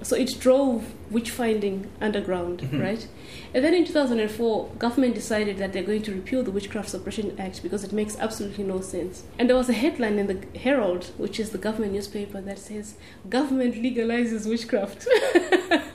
So 0.02 0.16
it 0.16 0.38
drove 0.38 0.92
witch 1.10 1.30
finding 1.30 1.90
underground, 2.00 2.60
mm-hmm. 2.60 2.80
right? 2.80 3.06
And 3.54 3.64
then 3.64 3.72
in 3.72 3.86
2004, 3.86 4.68
government 4.78 5.14
decided 5.14 5.56
that 5.58 5.72
they're 5.72 5.82
going 5.82 6.02
to 6.02 6.12
repeal 6.12 6.42
the 6.42 6.50
Witchcraft 6.50 6.90
Suppression 6.90 7.34
Act 7.38 7.62
because 7.62 7.84
it 7.84 7.92
makes 7.92 8.18
absolutely 8.18 8.64
no 8.64 8.80
sense. 8.80 9.24
And 9.38 9.48
there 9.48 9.56
was 9.56 9.70
a 9.70 9.72
headline 9.72 10.18
in 10.18 10.26
the 10.26 10.58
Herald, 10.58 11.06
which 11.16 11.40
is 11.40 11.50
the 11.50 11.58
government 11.58 11.92
newspaper, 11.92 12.40
that 12.42 12.58
says, 12.58 12.96
"Government 13.30 13.76
legalizes 13.76 14.46
witchcraft." 14.46 15.06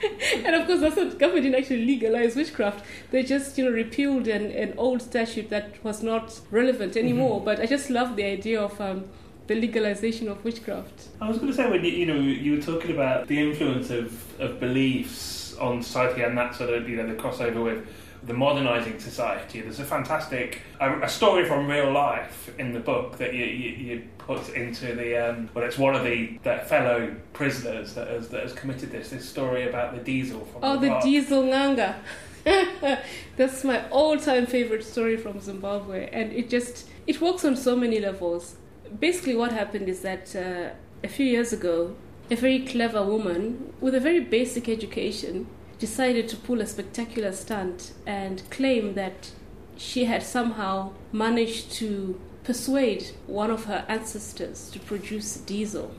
and 0.44 0.54
of 0.54 0.66
course, 0.66 0.80
that's 0.80 0.96
not 0.96 1.18
government 1.18 1.44
didn't 1.44 1.60
actually 1.60 1.84
legalize 1.84 2.36
witchcraft. 2.36 2.84
They 3.10 3.22
just, 3.22 3.58
you 3.58 3.64
know, 3.64 3.70
repealed 3.70 4.28
an, 4.28 4.50
an 4.52 4.74
old 4.76 5.02
statute 5.02 5.50
that 5.50 5.82
was 5.84 6.02
not 6.02 6.40
relevant 6.50 6.96
anymore. 6.96 7.40
But 7.40 7.60
I 7.60 7.66
just 7.66 7.90
love 7.90 8.16
the 8.16 8.24
idea 8.24 8.60
of 8.60 8.80
um, 8.80 9.04
the 9.46 9.54
legalization 9.54 10.28
of 10.28 10.44
witchcraft. 10.44 11.08
I 11.20 11.28
was 11.28 11.38
going 11.38 11.50
to 11.50 11.56
say 11.56 11.68
when 11.68 11.84
you, 11.84 11.90
you 11.90 12.06
know 12.06 12.14
you 12.14 12.56
were 12.56 12.62
talking 12.62 12.92
about 12.92 13.26
the 13.26 13.40
influence 13.40 13.90
of, 13.90 14.40
of 14.40 14.60
beliefs 14.60 15.56
on 15.56 15.82
society 15.82 16.22
and 16.22 16.38
that 16.38 16.54
sort 16.54 16.70
of 16.70 16.88
you 16.88 16.96
know 16.96 17.06
the 17.06 17.14
crossover 17.14 17.62
with 17.62 17.86
the 18.22 18.34
modernising 18.34 18.98
society. 18.98 19.60
There's 19.60 19.80
a 19.80 19.84
fantastic 19.84 20.62
a, 20.78 21.00
a, 21.00 21.08
story 21.08 21.46
from 21.46 21.66
real 21.66 21.90
life 21.90 22.50
in 22.58 22.72
the 22.72 22.80
book 22.80 23.16
that 23.18 23.34
you, 23.34 23.44
you, 23.44 23.70
you 23.70 24.08
put 24.30 24.48
into 24.50 24.94
the 24.94 25.16
um, 25.16 25.50
well, 25.54 25.64
it's 25.64 25.76
one 25.76 25.96
of 25.96 26.04
the, 26.04 26.38
the 26.44 26.58
fellow 26.66 27.12
prisoners 27.32 27.94
that 27.94 28.06
has 28.06 28.28
that 28.28 28.42
has 28.44 28.52
committed 28.52 28.92
this. 28.92 29.10
This 29.10 29.28
story 29.28 29.68
about 29.68 29.96
the 29.96 30.02
diesel 30.02 30.44
from 30.46 30.60
oh, 30.62 30.78
the, 30.78 30.88
the 30.88 31.00
diesel 31.00 31.42
Nanga. 31.42 31.96
That's 33.36 33.64
my 33.64 33.88
all-time 33.90 34.46
favorite 34.46 34.84
story 34.84 35.16
from 35.16 35.40
Zimbabwe, 35.40 36.08
and 36.12 36.32
it 36.32 36.48
just 36.48 36.88
it 37.08 37.20
works 37.20 37.44
on 37.44 37.56
so 37.56 37.74
many 37.74 37.98
levels. 37.98 38.54
Basically, 39.00 39.34
what 39.34 39.52
happened 39.52 39.88
is 39.88 40.02
that 40.02 40.36
uh, 40.36 40.74
a 41.02 41.08
few 41.08 41.26
years 41.26 41.52
ago, 41.52 41.96
a 42.30 42.36
very 42.36 42.60
clever 42.60 43.02
woman 43.02 43.72
with 43.80 43.96
a 43.96 44.00
very 44.00 44.20
basic 44.20 44.68
education 44.68 45.48
decided 45.80 46.28
to 46.28 46.36
pull 46.36 46.60
a 46.60 46.66
spectacular 46.66 47.32
stunt 47.32 47.92
and 48.06 48.48
claim 48.50 48.94
that 48.94 49.32
she 49.76 50.04
had 50.04 50.22
somehow 50.22 50.92
managed 51.10 51.72
to 51.72 52.20
persuade 52.50 53.12
one 53.28 53.48
of 53.48 53.66
her 53.66 53.84
ancestors 53.86 54.70
to 54.72 54.80
produce 54.80 55.36
diesel 55.36 55.94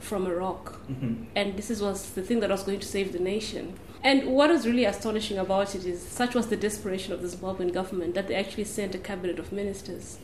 from 0.00 0.26
a 0.26 0.34
rock. 0.34 0.78
Mm-hmm. 0.86 1.24
And 1.34 1.56
this 1.56 1.70
is, 1.70 1.80
was 1.80 2.10
the 2.10 2.20
thing 2.20 2.40
that 2.40 2.50
was 2.50 2.62
going 2.62 2.80
to 2.80 2.86
save 2.86 3.14
the 3.14 3.18
nation. 3.18 3.78
And 4.02 4.26
what 4.26 4.50
is 4.50 4.66
really 4.66 4.84
astonishing 4.84 5.38
about 5.38 5.74
it 5.74 5.86
is 5.86 6.02
such 6.06 6.34
was 6.34 6.48
the 6.48 6.58
desperation 6.58 7.14
of 7.14 7.22
the 7.22 7.28
Zimbabwean 7.28 7.72
government 7.72 8.14
that 8.16 8.28
they 8.28 8.34
actually 8.34 8.64
sent 8.64 8.94
a 8.94 8.98
cabinet 8.98 9.38
of 9.38 9.50
ministers. 9.50 10.18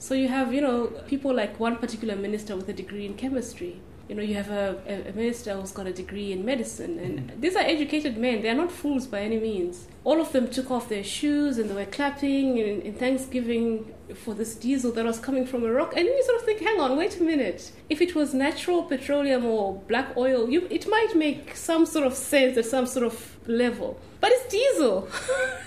So 0.00 0.14
you 0.14 0.26
have, 0.26 0.52
you 0.52 0.60
know, 0.60 0.86
people 1.06 1.32
like 1.32 1.60
one 1.60 1.76
particular 1.76 2.16
minister 2.16 2.56
with 2.56 2.68
a 2.68 2.72
degree 2.72 3.06
in 3.06 3.14
chemistry, 3.14 3.80
you 4.08 4.16
know, 4.16 4.22
you 4.22 4.34
have 4.34 4.50
a, 4.50 5.04
a, 5.08 5.12
minister 5.12 5.54
who's 5.54 5.70
got 5.70 5.86
a 5.86 5.92
degree 5.92 6.32
in 6.32 6.44
medicine, 6.44 6.98
and 6.98 7.20
mm-hmm. 7.20 7.40
these 7.40 7.54
are 7.54 7.62
educated 7.62 8.18
men. 8.18 8.42
They 8.42 8.48
are 8.48 8.60
not 8.64 8.72
fools 8.72 9.06
by 9.06 9.20
any 9.20 9.38
means. 9.38 9.86
All 10.02 10.20
of 10.20 10.32
them 10.32 10.48
took 10.48 10.72
off 10.72 10.88
their 10.88 11.04
shoes 11.04 11.58
and 11.58 11.70
they 11.70 11.74
were 11.74 11.92
clapping 11.98 12.58
in, 12.58 12.82
in 12.82 12.94
Thanksgiving 12.94 13.94
for 14.14 14.34
this 14.34 14.54
diesel 14.54 14.92
that 14.92 15.04
was 15.04 15.18
coming 15.18 15.46
from 15.46 15.64
a 15.64 15.70
rock. 15.70 15.94
And 15.96 16.06
you 16.06 16.22
sort 16.24 16.38
of 16.38 16.44
think, 16.44 16.60
hang 16.60 16.80
on, 16.80 16.96
wait 16.96 17.18
a 17.18 17.22
minute. 17.22 17.72
If 17.88 18.00
it 18.00 18.14
was 18.14 18.34
natural 18.34 18.82
petroleum 18.84 19.44
or 19.44 19.74
black 19.88 20.16
oil, 20.16 20.48
you, 20.48 20.66
it 20.70 20.88
might 20.88 21.14
make 21.14 21.56
some 21.56 21.86
sort 21.86 22.06
of 22.06 22.14
sense 22.14 22.56
at 22.56 22.66
some 22.66 22.86
sort 22.86 23.06
of 23.06 23.36
level. 23.46 23.98
But 24.20 24.30
it's 24.32 24.50
diesel. 24.50 25.08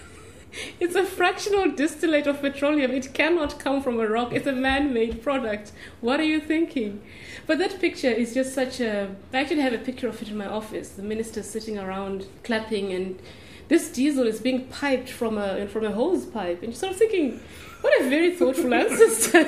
it's 0.80 0.96
a 0.96 1.06
fractional 1.06 1.72
distillate 1.72 2.28
of 2.28 2.42
petroleum. 2.42 2.92
It 2.92 3.14
cannot 3.14 3.60
come 3.60 3.82
from 3.82 4.00
a 4.00 4.08
rock. 4.08 4.34
It's 4.34 4.48
a 4.48 4.54
man 4.54 4.94
made 4.94 5.24
product. 5.24 5.72
What 6.02 6.20
are 6.20 6.26
you 6.26 6.40
thinking? 6.40 7.02
But 7.46 7.58
that 7.60 7.80
picture 7.80 8.12
is 8.12 8.34
just 8.34 8.54
such 8.54 8.80
a. 8.80 9.16
I 9.34 9.42
actually 9.42 9.62
have 9.62 9.74
a 9.74 9.78
picture 9.78 10.08
of 10.08 10.22
it 10.22 10.30
in 10.30 10.38
my 10.38 10.48
office. 10.48 10.90
The 10.90 11.04
minister 11.04 11.44
sitting 11.44 11.78
around 11.78 12.28
clapping, 12.44 12.94
and 12.94 13.20
this 13.68 13.90
diesel 13.90 14.28
is 14.28 14.40
being 14.40 14.68
piped 14.68 15.10
from 15.10 15.38
a 15.38 15.68
from 15.68 15.86
a 15.86 15.92
hose 15.92 16.26
pipe. 16.26 16.62
And 16.62 16.72
you 16.72 16.78
start 16.78 16.96
thinking, 16.96 17.40
what 17.82 18.00
a 18.02 18.10
very 18.10 18.36
thoughtful 18.36 18.74
ancestor 18.82 19.44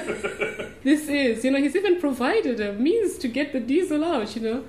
this 0.84 1.08
is. 1.08 1.44
You 1.44 1.52
know, 1.52 1.60
he's 1.60 1.76
even 1.76 2.00
provided 2.00 2.60
a 2.60 2.74
means 2.74 3.18
to 3.20 3.28
get 3.28 3.54
the 3.54 3.60
diesel 3.60 4.04
out. 4.04 4.36
You 4.36 4.42
know, 4.42 4.64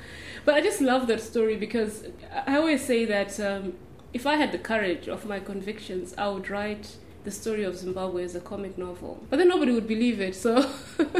but 0.44 0.54
I 0.54 0.60
just 0.60 0.80
love 0.80 1.06
that 1.08 1.20
story 1.20 1.56
because 1.56 2.04
I 2.46 2.56
always 2.56 2.84
say 2.84 3.04
that 3.04 3.38
um, 3.40 3.74
if 4.12 4.26
I 4.26 4.36
had 4.36 4.52
the 4.52 4.58
courage 4.58 5.08
of 5.08 5.26
my 5.26 5.40
convictions, 5.40 6.14
I 6.16 6.28
would 6.28 6.48
write 6.50 6.96
the 7.24 7.30
story 7.30 7.64
of 7.64 7.76
Zimbabwe 7.76 8.24
as 8.24 8.34
a 8.34 8.40
comic 8.40 8.78
novel. 8.78 9.24
But 9.28 9.38
then 9.38 9.48
nobody 9.48 9.72
would 9.72 9.88
believe 9.88 10.20
it. 10.20 10.34
So. 10.34 10.70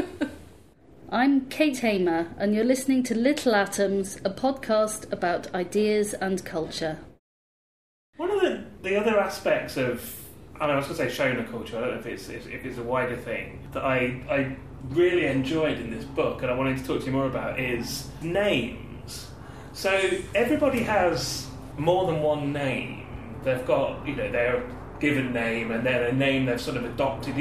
I'm 1.09 1.45
Kate 1.45 1.77
Hamer, 1.77 2.27
and 2.37 2.53
you're 2.53 2.65
listening 2.65 3.01
to 3.03 3.15
Little 3.15 3.55
Atoms, 3.55 4.17
a 4.25 4.29
podcast 4.29 5.09
about 5.09 5.53
ideas 5.55 6.13
and 6.15 6.43
culture. 6.43 6.99
One 8.17 8.31
of 8.31 8.41
the, 8.41 8.63
the 8.81 8.99
other 8.99 9.19
aspects 9.19 9.77
of, 9.77 10.03
I 10.59 10.65
mean, 10.65 10.71
I 10.71 10.75
was 10.77 10.87
going 10.87 10.97
to 10.97 11.15
say 11.15 11.23
Shona 11.23 11.49
culture, 11.49 11.77
I 11.77 11.81
don't 11.81 11.91
know 11.91 11.99
if 11.99 12.05
it's, 12.07 12.29
if, 12.29 12.47
if 12.47 12.65
it's 12.65 12.79
a 12.79 12.83
wider 12.83 13.15
thing, 13.15 13.59
that 13.73 13.85
I, 13.85 14.21
I 14.27 14.55
really 14.89 15.27
enjoyed 15.27 15.77
in 15.77 15.91
this 15.91 16.03
book 16.03 16.41
and 16.41 16.49
I 16.49 16.55
wanted 16.55 16.79
to 16.79 16.83
talk 16.83 17.01
to 17.01 17.05
you 17.05 17.11
more 17.11 17.27
about 17.27 17.59
is 17.59 18.09
names. 18.23 19.27
So 19.73 19.91
everybody 20.33 20.79
has 20.79 21.47
more 21.77 22.07
than 22.07 22.21
one 22.21 22.51
name. 22.51 23.05
They've 23.43 23.65
got, 23.65 24.07
you 24.07 24.15
know, 24.15 24.31
their 24.31 24.67
given 24.99 25.31
name 25.31 25.69
and 25.69 25.85
then 25.85 26.03
a 26.03 26.11
name 26.11 26.47
they've 26.47 26.59
sort 26.59 26.77
of 26.77 26.85
adopted, 26.85 27.35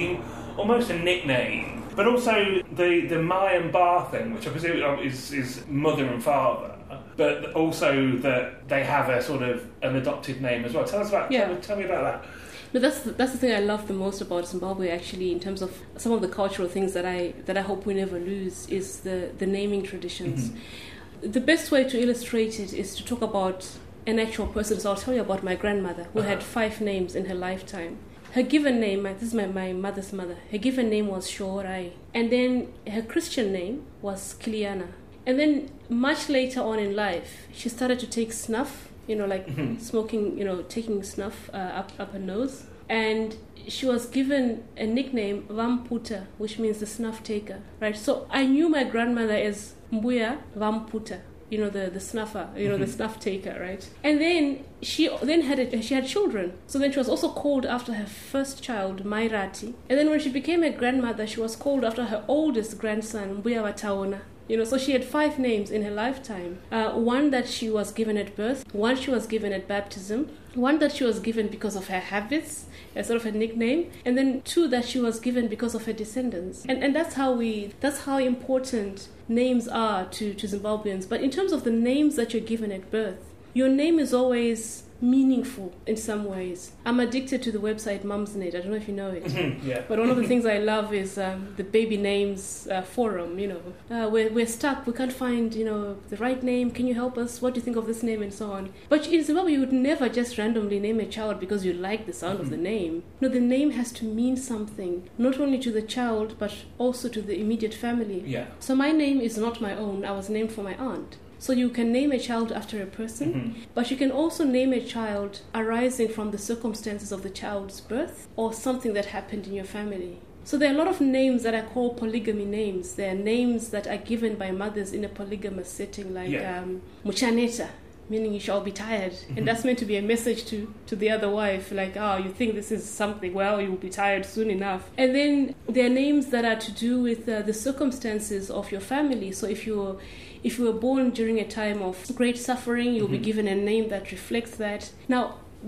almost 0.59 0.90
a 0.90 0.99
nickname 0.99 1.76
but 1.97 2.06
also 2.06 2.62
the 2.73 3.06
the 3.09 3.21
my 3.21 3.52
and 3.52 3.73
bar 3.73 4.09
thing, 4.11 4.35
which 4.35 4.47
I 4.47 4.50
presume 4.50 4.85
uh, 4.85 5.00
is 5.00 5.33
is 5.33 5.64
mother 5.66 6.04
and 6.04 6.23
father. 6.23 6.75
But 7.16 7.52
also 7.54 8.16
that 8.18 8.68
they 8.68 8.85
have 8.85 9.08
a 9.08 9.23
sort 9.23 9.42
of 9.42 9.66
an 9.82 9.96
adopted 9.96 10.40
name 10.42 10.64
as 10.64 10.75
well. 10.75 10.85
Tell 10.85 11.00
us 11.00 11.08
about. 11.08 11.32
Yeah. 11.32 11.46
Tell, 11.46 11.56
tell 11.56 11.76
me 11.76 11.85
about 11.85 12.02
that. 12.23 12.30
No, 12.73 12.80
that's 12.80 13.00
the, 13.00 13.12
that's 13.12 13.32
the 13.32 13.38
thing 13.38 13.52
I 13.52 13.61
love 13.61 13.88
the 13.88 13.94
most 13.94 14.20
about 14.20 14.46
Zimbabwe. 14.49 14.90
Actually, 14.90 15.32
in 15.32 15.40
terms 15.40 15.62
of 15.62 15.78
some 15.96 16.12
of 16.12 16.20
the 16.20 16.28
cultural 16.28 16.68
things 16.68 16.92
that 16.92 17.06
I 17.06 17.32
that 17.46 17.56
I 17.56 17.62
hope 17.62 17.87
we 17.87 17.94
never 17.94 18.18
lose 18.18 18.68
is 18.68 19.00
the 19.00 19.30
the 19.38 19.46
naming 19.46 19.82
traditions. 19.82 20.50
Mm-hmm. 20.50 21.30
The 21.32 21.40
best 21.40 21.70
way 21.70 21.85
to 21.85 21.99
illustrate 21.99 22.61
it 22.61 22.73
is 22.73 22.94
to 22.96 23.04
talk 23.04 23.23
about 23.23 23.66
an 24.06 24.18
actual 24.18 24.46
person. 24.46 24.78
So 24.78 24.90
I'll 24.90 24.96
tell 24.96 25.14
you 25.14 25.23
about 25.23 25.42
my 25.42 25.54
grandmother 25.54 26.04
who 26.12 26.20
uh-huh. 26.20 26.28
had 26.28 26.42
five 26.42 26.80
names 26.80 27.14
in 27.14 27.25
her 27.26 27.35
lifetime 27.35 27.99
her 28.37 28.42
given 28.42 28.78
name, 28.80 29.04
this 29.04 29.23
is 29.23 29.35
my, 29.35 29.46
my 29.46 29.73
mother's 29.73 30.12
mother, 30.12 30.37
her 30.50 30.58
given 30.58 30.90
name 30.90 31.06
was 31.06 31.26
Shorai. 31.26 31.92
And 32.12 32.30
then 32.30 32.70
her 32.87 33.00
Christian 33.00 33.50
name 33.50 33.87
was 34.02 34.37
Kiliana. 34.38 34.88
And 35.26 35.38
then 35.38 35.71
much 35.88 36.28
later 36.28 36.61
on 36.61 36.78
in 36.78 36.95
life, 36.95 37.49
she 37.52 37.68
started 37.68 37.99
to 38.00 38.06
take 38.06 38.33
snuff, 38.33 38.88
you 39.06 39.16
know, 39.16 39.26
like 39.26 39.47
mm-hmm. 39.47 39.78
smoking, 39.78 40.38
you 40.38 40.45
know, 40.45 40.62
taking 40.62 41.02
snuff 41.02 41.50
uh, 41.52 41.56
up, 41.56 41.92
up 41.99 42.12
her 42.12 42.18
nose. 42.18 42.66
And 42.88 43.37
she 43.66 43.85
was 43.87 44.06
given 44.06 44.62
a 44.76 44.87
nickname 44.87 45.42
Vamputa, 45.50 46.26
which 46.38 46.59
means 46.59 46.78
the 46.78 46.87
snuff 46.87 47.25
taker, 47.25 47.61
right? 47.80 47.97
So 47.97 48.28
I 48.30 48.47
knew 48.47 48.68
my 48.68 48.85
grandmother 48.85 49.35
as 49.35 49.75
Mbuya 49.92 50.38
Vamputa, 50.56 51.21
you 51.50 51.59
know 51.59 51.71
the 51.71 51.90
the 51.90 52.00
snuffer 52.00 52.49
you 52.56 52.68
know 52.68 52.75
mm-hmm. 52.75 52.85
the 52.85 52.90
snuff 52.90 53.21
taker 53.21 53.56
right 53.61 53.88
and 54.02 54.21
then 54.21 54.64
she 54.83 55.09
then 55.23 55.42
had 55.42 55.59
a, 55.59 55.83
she 55.83 55.95
had 55.95 56.06
children 56.06 56.52
so 56.66 56.78
then 56.78 56.90
she 56.90 56.99
was 56.99 57.09
also 57.09 57.30
called 57.30 57.64
after 57.64 57.95
her 57.95 58.06
first 58.06 58.62
child 58.62 59.04
mairati 59.04 59.73
and 59.88 59.99
then 59.99 60.11
when 60.11 60.18
she 60.18 60.28
became 60.28 60.64
a 60.64 60.71
grandmother 60.71 61.26
she 61.26 61.40
was 61.40 61.54
called 61.54 61.85
after 61.85 62.06
her 62.06 62.25
oldest 62.26 62.78
grandson 62.78 63.37
mbuya 63.37 63.62
wataona 63.62 64.21
you 64.48 64.56
know, 64.56 64.64
so 64.64 64.78
she 64.78 64.92
had 64.92 65.04
five 65.04 65.38
names 65.38 65.70
in 65.70 65.82
her 65.82 65.90
lifetime. 65.90 66.58
Uh, 66.70 66.92
one 66.92 67.30
that 67.30 67.48
she 67.48 67.68
was 67.68 67.90
given 67.92 68.16
at 68.16 68.36
birth, 68.36 68.64
one 68.72 68.96
she 68.96 69.10
was 69.10 69.26
given 69.26 69.52
at 69.52 69.66
baptism, 69.66 70.30
one 70.54 70.78
that 70.78 70.92
she 70.92 71.04
was 71.04 71.18
given 71.20 71.48
because 71.48 71.76
of 71.76 71.88
her 71.88 72.00
habits, 72.00 72.66
as 72.94 73.08
sort 73.08 73.20
of 73.20 73.26
a 73.26 73.32
nickname, 73.32 73.90
and 74.04 74.16
then 74.16 74.42
two 74.42 74.68
that 74.68 74.84
she 74.84 74.98
was 74.98 75.20
given 75.20 75.48
because 75.48 75.74
of 75.74 75.86
her 75.86 75.92
descendants. 75.92 76.64
And 76.68 76.82
and 76.82 76.94
that's 76.94 77.14
how 77.14 77.32
we 77.32 77.74
that's 77.80 78.00
how 78.04 78.18
important 78.18 79.08
names 79.28 79.68
are 79.68 80.06
to, 80.06 80.34
to 80.34 80.46
Zimbabweans. 80.46 81.08
But 81.08 81.20
in 81.20 81.30
terms 81.30 81.52
of 81.52 81.64
the 81.64 81.70
names 81.70 82.16
that 82.16 82.32
you're 82.32 82.42
given 82.42 82.70
at 82.70 82.90
birth, 82.90 83.18
your 83.54 83.68
name 83.68 83.98
is 83.98 84.14
always 84.14 84.84
meaningful 85.00 85.74
in 85.86 85.96
some 85.96 86.24
ways. 86.24 86.72
I'm 86.84 87.00
addicted 87.00 87.42
to 87.44 87.52
the 87.52 87.58
website 87.58 88.02
Mumsnet. 88.02 88.54
I 88.54 88.60
don't 88.60 88.70
know 88.70 88.76
if 88.76 88.88
you 88.88 88.94
know 88.94 89.10
it. 89.10 89.24
Mm-hmm, 89.24 89.68
yeah. 89.68 89.82
But 89.88 89.98
one 89.98 90.10
of 90.10 90.16
the 90.16 90.26
things 90.26 90.46
I 90.46 90.58
love 90.58 90.92
is 90.92 91.18
um, 91.18 91.54
the 91.56 91.64
baby 91.64 91.96
names 91.96 92.68
uh, 92.70 92.82
forum. 92.82 93.38
You 93.38 93.48
know, 93.48 93.62
uh, 93.90 94.08
we're, 94.08 94.30
we're 94.30 94.46
stuck. 94.46 94.86
We 94.86 94.92
can't 94.92 95.12
find 95.12 95.54
you 95.54 95.64
know 95.64 95.98
the 96.08 96.16
right 96.16 96.42
name. 96.42 96.70
Can 96.70 96.86
you 96.86 96.94
help 96.94 97.18
us? 97.18 97.42
What 97.42 97.54
do 97.54 97.60
you 97.60 97.64
think 97.64 97.76
of 97.76 97.86
this 97.86 98.02
name 98.02 98.22
and 98.22 98.32
so 98.32 98.52
on? 98.52 98.72
But 98.88 99.06
in 99.08 99.22
Zimbabwe, 99.22 99.52
you 99.52 99.60
would 99.60 99.72
never 99.72 100.08
just 100.08 100.38
randomly 100.38 100.78
name 100.78 101.00
a 101.00 101.06
child 101.06 101.40
because 101.40 101.64
you 101.64 101.72
like 101.72 102.06
the 102.06 102.12
sound 102.12 102.34
mm-hmm. 102.34 102.42
of 102.44 102.50
the 102.50 102.56
mm-hmm. 102.56 102.64
name. 102.64 103.02
No, 103.20 103.28
the 103.28 103.40
name 103.40 103.72
has 103.72 103.92
to 103.92 104.04
mean 104.04 104.36
something, 104.36 105.08
not 105.18 105.38
only 105.40 105.58
to 105.58 105.70
the 105.70 105.82
child 105.82 106.36
but 106.38 106.54
also 106.78 107.08
to 107.08 107.22
the 107.22 107.38
immediate 107.40 107.74
family. 107.74 108.22
Yeah. 108.26 108.46
So 108.60 108.74
my 108.74 108.92
name 108.92 109.20
is 109.20 109.36
not 109.36 109.60
my 109.60 109.74
own. 109.74 110.04
I 110.04 110.12
was 110.12 110.28
named 110.28 110.52
for 110.52 110.62
my 110.62 110.74
aunt. 110.76 111.16
So 111.38 111.52
you 111.52 111.68
can 111.68 111.92
name 111.92 112.12
a 112.12 112.18
child 112.18 112.50
after 112.50 112.82
a 112.82 112.86
person, 112.86 113.34
mm-hmm. 113.34 113.60
but 113.74 113.90
you 113.90 113.96
can 113.96 114.10
also 114.10 114.44
name 114.44 114.72
a 114.72 114.80
child 114.80 115.40
arising 115.54 116.08
from 116.08 116.30
the 116.30 116.38
circumstances 116.38 117.12
of 117.12 117.22
the 117.22 117.30
child's 117.30 117.80
birth 117.80 118.26
or 118.36 118.52
something 118.52 118.94
that 118.94 119.06
happened 119.06 119.46
in 119.46 119.52
your 119.52 119.64
family. 119.64 120.20
So 120.44 120.56
there 120.56 120.70
are 120.70 120.74
a 120.74 120.78
lot 120.78 120.86
of 120.86 121.00
names 121.00 121.42
that 121.42 121.56
I 121.56 121.62
call 121.62 121.94
polygamy 121.94 122.44
names. 122.44 122.94
They 122.94 123.08
are 123.08 123.14
names 123.14 123.70
that 123.70 123.88
are 123.88 123.96
given 123.96 124.36
by 124.36 124.52
mothers 124.52 124.92
in 124.92 125.04
a 125.04 125.08
polygamous 125.08 125.68
setting, 125.68 126.14
like 126.14 126.30
yeah. 126.30 126.60
um, 126.60 126.82
Muchaneta, 127.04 127.68
meaning 128.08 128.32
you 128.32 128.38
shall 128.38 128.60
be 128.60 128.70
tired. 128.70 129.10
Mm-hmm. 129.10 129.38
And 129.38 129.48
that's 129.48 129.64
meant 129.64 129.80
to 129.80 129.84
be 129.84 129.96
a 129.96 130.02
message 130.02 130.44
to, 130.46 130.72
to 130.86 130.94
the 130.94 131.10
other 131.10 131.28
wife, 131.28 131.72
like, 131.72 131.96
oh, 131.96 132.18
you 132.18 132.30
think 132.30 132.54
this 132.54 132.70
is 132.70 132.88
something, 132.88 133.34
well, 133.34 133.60
you 133.60 133.70
will 133.70 133.76
be 133.76 133.90
tired 133.90 134.24
soon 134.24 134.48
enough. 134.48 134.88
And 134.96 135.16
then 135.16 135.56
there 135.68 135.86
are 135.86 135.90
names 135.90 136.26
that 136.28 136.44
are 136.44 136.60
to 136.60 136.72
do 136.72 137.02
with 137.02 137.28
uh, 137.28 137.42
the 137.42 137.52
circumstances 137.52 138.48
of 138.48 138.70
your 138.70 138.80
family. 138.80 139.32
So 139.32 139.48
if 139.48 139.66
you're 139.66 139.98
if 140.46 140.58
you 140.58 140.64
were 140.64 140.80
born 140.88 141.10
during 141.10 141.40
a 141.40 141.48
time 141.62 141.82
of 141.82 141.96
great 142.14 142.38
suffering, 142.38 142.94
you'll 142.94 143.06
mm-hmm. 143.06 143.24
be 143.24 143.30
given 143.30 143.48
a 143.48 143.54
name 143.54 143.88
that 143.88 144.12
reflects 144.12 144.52
that. 144.64 144.90
Now, 145.08 145.24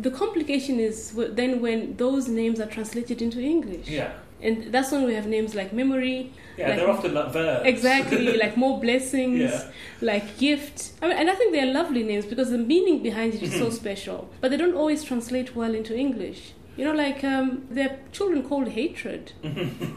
the 0.07 0.11
complication 0.11 0.79
is 0.79 1.13
then 1.41 1.61
when 1.61 1.97
those 1.97 2.29
names 2.29 2.61
are 2.61 2.71
translated 2.77 3.21
into 3.21 3.41
English. 3.41 3.89
Yeah. 3.89 4.13
And 4.41 4.73
that's 4.73 4.93
when 4.93 5.03
we 5.03 5.15
have 5.15 5.27
names 5.27 5.57
like 5.57 5.73
memory. 5.73 6.33
Yeah, 6.57 6.69
like, 6.69 6.77
they're 6.77 6.91
often 6.91 7.13
like 7.13 7.33
verbs. 7.33 7.67
Exactly, 7.67 8.37
like 8.45 8.57
more 8.57 8.81
blessings, 8.81 9.51
yeah. 9.51 9.71
like 10.01 10.39
gift. 10.39 10.93
I 11.03 11.09
mean, 11.09 11.17
and 11.17 11.29
I 11.29 11.35
think 11.35 11.53
they're 11.53 11.73
lovely 11.81 12.05
names 12.05 12.25
because 12.25 12.51
the 12.51 12.59
meaning 12.59 13.03
behind 13.03 13.35
it 13.35 13.43
is 13.43 13.53
so 13.53 13.67
mm-hmm. 13.67 13.75
special. 13.75 14.31
But 14.41 14.53
they 14.53 14.57
don't 14.57 14.77
always 14.77 15.03
translate 15.03 15.57
well 15.57 15.75
into 15.75 15.97
English. 15.97 16.53
You 16.77 16.85
know, 16.85 16.93
like 16.93 17.25
um, 17.25 17.67
there 17.69 17.91
are 17.91 17.99
children 18.13 18.49
called 18.49 18.69
hatred. 18.69 19.33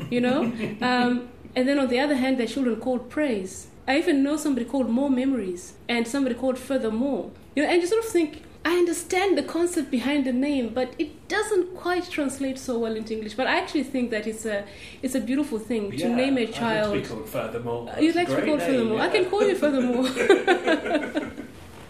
you 0.09 0.21
know, 0.21 0.39
um, 0.81 1.29
and 1.55 1.67
then 1.67 1.77
on 1.77 1.87
the 1.89 1.99
other 1.99 2.15
hand, 2.15 2.39
there 2.39 2.45
are 2.45 2.55
children 2.57 2.77
called 2.77 3.11
praise. 3.11 3.67
I 3.91 3.97
even 3.97 4.23
know 4.23 4.37
somebody 4.37 4.65
called 4.65 4.89
more 4.89 5.09
memories 5.09 5.73
and 5.89 6.07
somebody 6.07 6.35
called 6.35 6.57
furthermore. 6.57 7.29
You 7.55 7.63
know, 7.63 7.69
and 7.69 7.81
you 7.81 7.87
sort 7.87 8.03
of 8.05 8.09
think 8.09 8.41
I 8.63 8.73
understand 8.77 9.37
the 9.37 9.43
concept 9.43 9.91
behind 9.91 10.25
the 10.25 10.31
name, 10.31 10.69
but 10.73 10.93
it 10.97 11.27
doesn't 11.27 11.75
quite 11.75 12.09
translate 12.09 12.57
so 12.57 12.79
well 12.79 12.95
into 12.95 13.13
English. 13.15 13.33
But 13.33 13.47
I 13.47 13.57
actually 13.57 13.83
think 13.83 14.11
that 14.11 14.27
it's 14.27 14.45
a 14.45 14.63
it's 15.01 15.15
a 15.15 15.19
beautiful 15.19 15.59
thing 15.59 15.91
to 15.91 15.97
Yeah, 15.97 16.15
name 16.15 16.37
a 16.37 16.41
I'd 16.41 16.47
like 16.49 16.55
child. 16.55 16.93
to 16.93 17.01
be 17.01 17.05
called 17.07 17.27
Furthermore. 17.27 17.89
Uh, 17.89 17.99
You'd 17.99 18.15
like 18.15 18.29
to 18.29 18.35
be 18.37 18.43
called 18.43 18.59
name, 18.59 18.69
furthermore. 18.69 19.01
I 19.01 19.09
can 19.09 19.25
call 19.31 19.43
you 19.43 19.55
furthermore. 19.55 20.05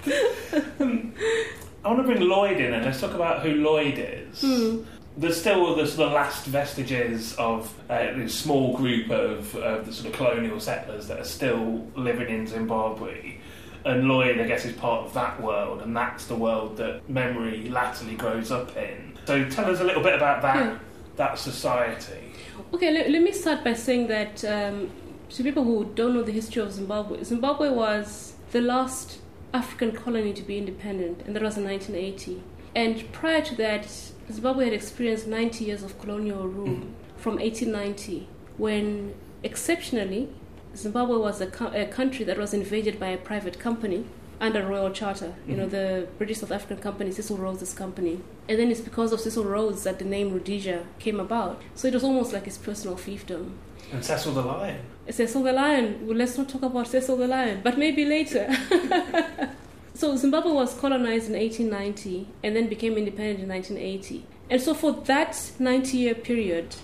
I 1.84 1.88
want 1.88 2.00
to 2.00 2.04
bring 2.04 2.22
Lloyd 2.22 2.60
in 2.60 2.74
and 2.74 2.86
let's 2.86 3.00
talk 3.00 3.14
about 3.14 3.44
who 3.44 3.52
Lloyd 3.56 3.98
is. 4.00 4.42
Hmm. 4.42 4.84
There's 5.18 5.40
still 5.40 5.76
the 5.76 5.86
sort 5.88 6.08
of 6.08 6.14
last 6.14 6.46
vestiges 6.46 7.34
of 7.34 7.74
uh, 7.90 8.14
this 8.16 8.34
small 8.34 8.76
group 8.78 9.10
of, 9.12 9.54
of 9.56 9.86
the 9.86 9.92
sort 9.94 10.08
of 10.08 10.14
colonial 10.14 10.60
settlers 10.60 11.08
that 11.10 11.20
are 11.20 11.26
still 11.26 11.86
living 11.96 12.30
in 12.30 12.48
Zimbabwe. 12.48 13.36
And 13.84 14.08
Lloyd, 14.08 14.40
I 14.40 14.48
guess, 14.48 14.64
is 14.64 14.74
part 14.78 15.06
of 15.06 15.14
that 15.16 15.42
world, 15.42 15.82
and 15.82 15.96
that's 15.98 16.26
the 16.28 16.36
world 16.36 16.78
that 16.78 17.08
memory 17.10 17.68
latterly 17.70 18.16
grows 18.16 18.52
up 18.52 18.76
in. 18.78 19.18
So 19.26 19.44
tell 19.50 19.70
us 19.70 19.80
a 19.80 19.84
little 19.84 20.04
bit 20.04 20.14
about 20.14 20.42
that 20.44 20.56
Yeah. 20.56 20.78
that 21.18 21.40
society. 21.40 22.32
Okay, 22.74 22.92
let, 22.92 23.10
let 23.10 23.22
me 23.22 23.32
start 23.32 23.64
by 23.64 23.74
saying 23.74 24.08
that 24.08 24.46
um, 24.46 24.90
to 25.32 25.44
people 25.44 25.64
who 25.64 25.92
don't 25.96 26.14
know 26.14 26.24
the 26.24 26.32
history 26.32 26.62
of 26.62 26.72
Zimbabwe, 26.72 27.24
Zimbabwe 27.24 27.70
was 27.70 28.34
the 28.52 28.62
last 28.62 29.20
African 29.54 29.92
colony 29.92 30.32
to 30.34 30.44
be 30.44 30.58
independent, 30.58 31.24
and 31.26 31.36
that 31.36 31.42
was 31.44 31.58
in 31.58 31.64
1980. 31.66 32.42
And 32.76 33.12
prior 33.12 33.42
to 33.42 33.56
that, 33.56 33.88
Zimbabwe 34.32 34.66
had 34.66 34.74
experienced 34.74 35.28
90 35.28 35.66
years 35.66 35.84
of 35.84 36.00
colonial 36.00 36.48
rule 36.48 36.68
mm. 36.68 36.92
from 37.18 37.36
1890, 37.36 38.28
when 38.58 39.14
exceptionally, 39.44 40.30
Zimbabwe 40.76 41.18
was 41.18 41.42
a, 41.42 41.48
co- 41.48 41.72
a 41.74 41.86
country 41.86 42.24
that 42.26 42.38
was 42.38 42.54
invaded 42.54 43.00
by 43.00 43.08
a 43.08 43.18
private 43.18 43.60
company 43.60 44.06
under 44.40 44.66
Royal 44.66 44.90
Charter. 44.92 45.34
You 45.48 45.56
know, 45.56 45.68
mm. 45.68 45.72
the 45.72 46.08
British 46.18 46.40
South 46.40 46.52
African 46.52 46.78
company, 46.78 47.12
Cecil 47.12 47.38
Rhodes' 47.38 47.74
company. 47.74 48.22
And 48.50 48.60
then 48.60 48.72
it's 48.72 48.82
because 48.82 49.14
of 49.14 49.20
Cecil 49.20 49.46
Rhodes 49.46 49.84
that 49.84 50.00
the 50.00 50.06
name 50.06 50.34
Rhodesia 50.34 50.86
came 51.00 51.20
about. 51.20 51.62
So 51.76 51.88
it 51.88 51.94
was 51.94 52.04
almost 52.04 52.34
like 52.34 52.46
his 52.46 52.58
personal 52.58 52.96
fiefdom. 52.96 53.52
And 53.92 54.04
Cecil 54.04 54.34
the 54.34 54.42
Lion. 54.42 54.80
Cecil 55.10 55.44
the 55.44 55.54
Lion, 55.54 56.08
well, 56.08 56.18
let's 56.18 56.38
not 56.38 56.50
talk 56.50 56.64
about 56.64 56.88
Cecil 56.88 57.18
the 57.18 57.28
Lion, 57.28 57.62
but 57.64 57.78
maybe 57.78 58.06
later. 58.06 58.48
so 59.94 60.16
Zimbabwe 60.16 60.52
was 60.52 60.74
colonized 60.74 61.30
in 61.30 61.34
1890 61.34 62.28
and 62.44 62.56
then 62.56 62.68
became 62.68 62.98
independent 62.98 63.40
in 63.40 63.50
1980. 63.50 64.26
And 64.50 64.62
so 64.62 64.74
for 64.74 64.94
that 65.06 65.52
90 65.60 65.98
year 65.98 66.16
period, 66.16 66.76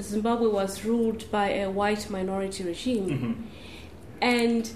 Zimbabwe 0.00 0.48
was 0.48 0.84
ruled 0.84 1.30
by 1.30 1.50
a 1.50 1.70
white 1.70 2.10
minority 2.10 2.64
regime. 2.64 3.08
Mm-hmm. 3.08 3.42
And 4.20 4.70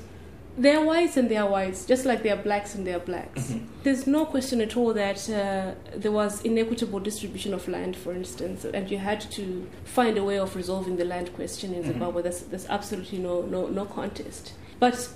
they're 0.59 0.81
whites 0.81 1.17
and 1.17 1.31
they're 1.31 1.47
whites, 1.47 1.85
just 1.85 2.07
like 2.07 2.23
they're 2.23 2.37
blacks 2.37 2.75
and 2.75 2.87
they're 2.87 2.99
blacks. 2.99 3.43
Mm-hmm. 3.43 3.67
There's 3.83 4.07
no 4.07 4.25
question 4.25 4.61
at 4.61 4.77
all 4.77 4.95
that 4.95 5.29
uh, 5.29 5.75
there 5.95 6.13
was 6.13 6.41
inequitable 6.43 7.01
distribution 7.01 7.53
of 7.53 7.69
land, 7.69 7.97
for 7.97 8.13
instance, 8.13 8.65
and 8.65 8.91
you 8.91 8.99
had 8.99 9.21
to 9.33 9.69
find 9.85 10.17
a 10.17 10.25
way 10.25 10.39
of 10.39 10.57
resolving 10.57 10.97
the 10.97 11.05
land 11.05 11.35
question 11.35 11.75
in 11.75 11.83
mm-hmm. 11.83 11.93
Zimbabwe. 11.93 12.23
There's, 12.23 12.41
there's 12.43 12.67
absolutely 12.67 13.19
no, 13.19 13.43
no, 13.43 13.67
no 13.69 13.85
contest. 13.85 14.53
But 14.81 15.09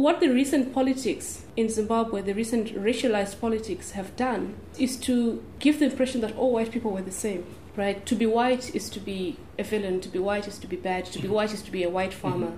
what 0.00 0.20
the 0.20 0.28
recent 0.28 0.74
politics 0.74 1.44
in 1.56 1.68
Zimbabwe, 1.68 2.22
the 2.22 2.34
recent 2.34 2.74
racialized 2.74 3.40
politics 3.40 3.92
have 3.92 4.14
done, 4.16 4.56
is 4.78 4.96
to 4.98 5.42
give 5.58 5.78
the 5.78 5.86
impression 5.86 6.20
that 6.20 6.36
all 6.36 6.52
white 6.52 6.70
people 6.70 6.90
were 6.90 7.02
the 7.02 7.10
same. 7.10 7.46
Right? 7.76 8.06
To 8.06 8.14
be 8.14 8.24
white 8.24 8.74
is 8.74 8.88
to 8.88 9.00
be 9.00 9.36
a 9.58 9.62
villain. 9.62 10.00
To 10.00 10.08
be 10.08 10.18
white 10.18 10.48
is 10.48 10.58
to 10.60 10.66
be 10.66 10.76
bad. 10.76 11.04
To 11.06 11.18
be 11.18 11.28
white 11.28 11.52
is 11.52 11.60
to 11.60 11.70
be 11.70 11.82
a 11.82 11.90
white 11.90 12.10
mm-hmm. 12.10 12.20
farmer. 12.20 12.52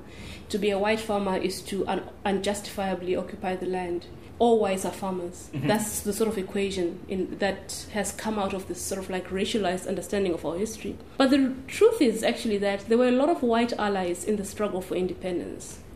To 0.51 0.59
be 0.59 0.71
a 0.71 0.79
white 0.79 1.01
farmer 1.01 1.37
is 1.37 1.61
to 1.63 1.85
un- 1.89 2.09
unjustifiably 2.25 3.17
occupy 3.17 3.57
the 3.57 3.67
land. 3.67 4.07
All 4.39 4.61
whites 4.61 4.85
are 4.85 4.93
farmers. 4.93 5.51
Mm-hmm. 5.53 5.67
That's 5.67 6.01
the 6.03 6.13
sort 6.13 6.29
of 6.29 6.39
equation 6.39 7.01
in, 7.09 7.37
that 7.39 7.87
has 7.93 8.13
come 8.13 8.39
out 8.39 8.55
of 8.55 8.69
this 8.69 8.81
sort 8.81 9.01
of 9.01 9.11
like 9.11 9.31
racialized 9.31 9.89
understanding 9.89 10.35
of 10.35 10.47
our 10.47 10.57
history. 10.57 10.97
But 11.17 11.31
the 11.31 11.53
truth 11.67 12.01
is 12.01 12.23
actually 12.23 12.59
that 12.59 12.89
there 12.89 12.99
were 12.99 13.09
a 13.09 13.13
lot 13.13 13.29
of 13.29 13.43
white 13.43 13.73
allies 13.73 14.25
in 14.25 14.37
the 14.37 14.45
struggle 14.45 14.81
for 14.81 14.95
independence. 14.95 15.81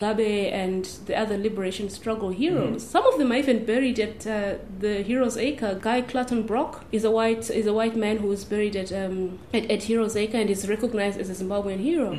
Mugabe 0.00 0.52
and 0.52 0.84
the 1.06 1.16
other 1.16 1.36
liberation 1.36 1.88
struggle 1.88 2.30
heroes. 2.30 2.86
Some 2.86 3.06
of 3.06 3.18
them 3.18 3.32
are 3.32 3.36
even 3.36 3.64
buried 3.64 3.98
at 3.98 4.26
uh, 4.26 4.54
the 4.78 5.02
Heroes 5.02 5.36
Acre. 5.36 5.78
Guy 5.80 6.02
Clutton 6.02 6.46
Brock 6.46 6.84
is 6.92 7.04
a 7.04 7.10
white 7.10 7.50
is 7.50 7.66
a 7.66 7.72
white 7.72 7.96
man 7.96 8.18
who 8.18 8.30
is 8.32 8.44
buried 8.44 8.76
at, 8.76 8.92
um, 8.92 9.38
at 9.52 9.70
at 9.70 9.82
Heroes 9.84 10.16
Acre 10.16 10.38
and 10.38 10.50
is 10.50 10.68
recognized 10.68 11.20
as 11.20 11.30
a 11.30 11.44
Zimbabwean 11.44 11.80
hero. 11.80 12.12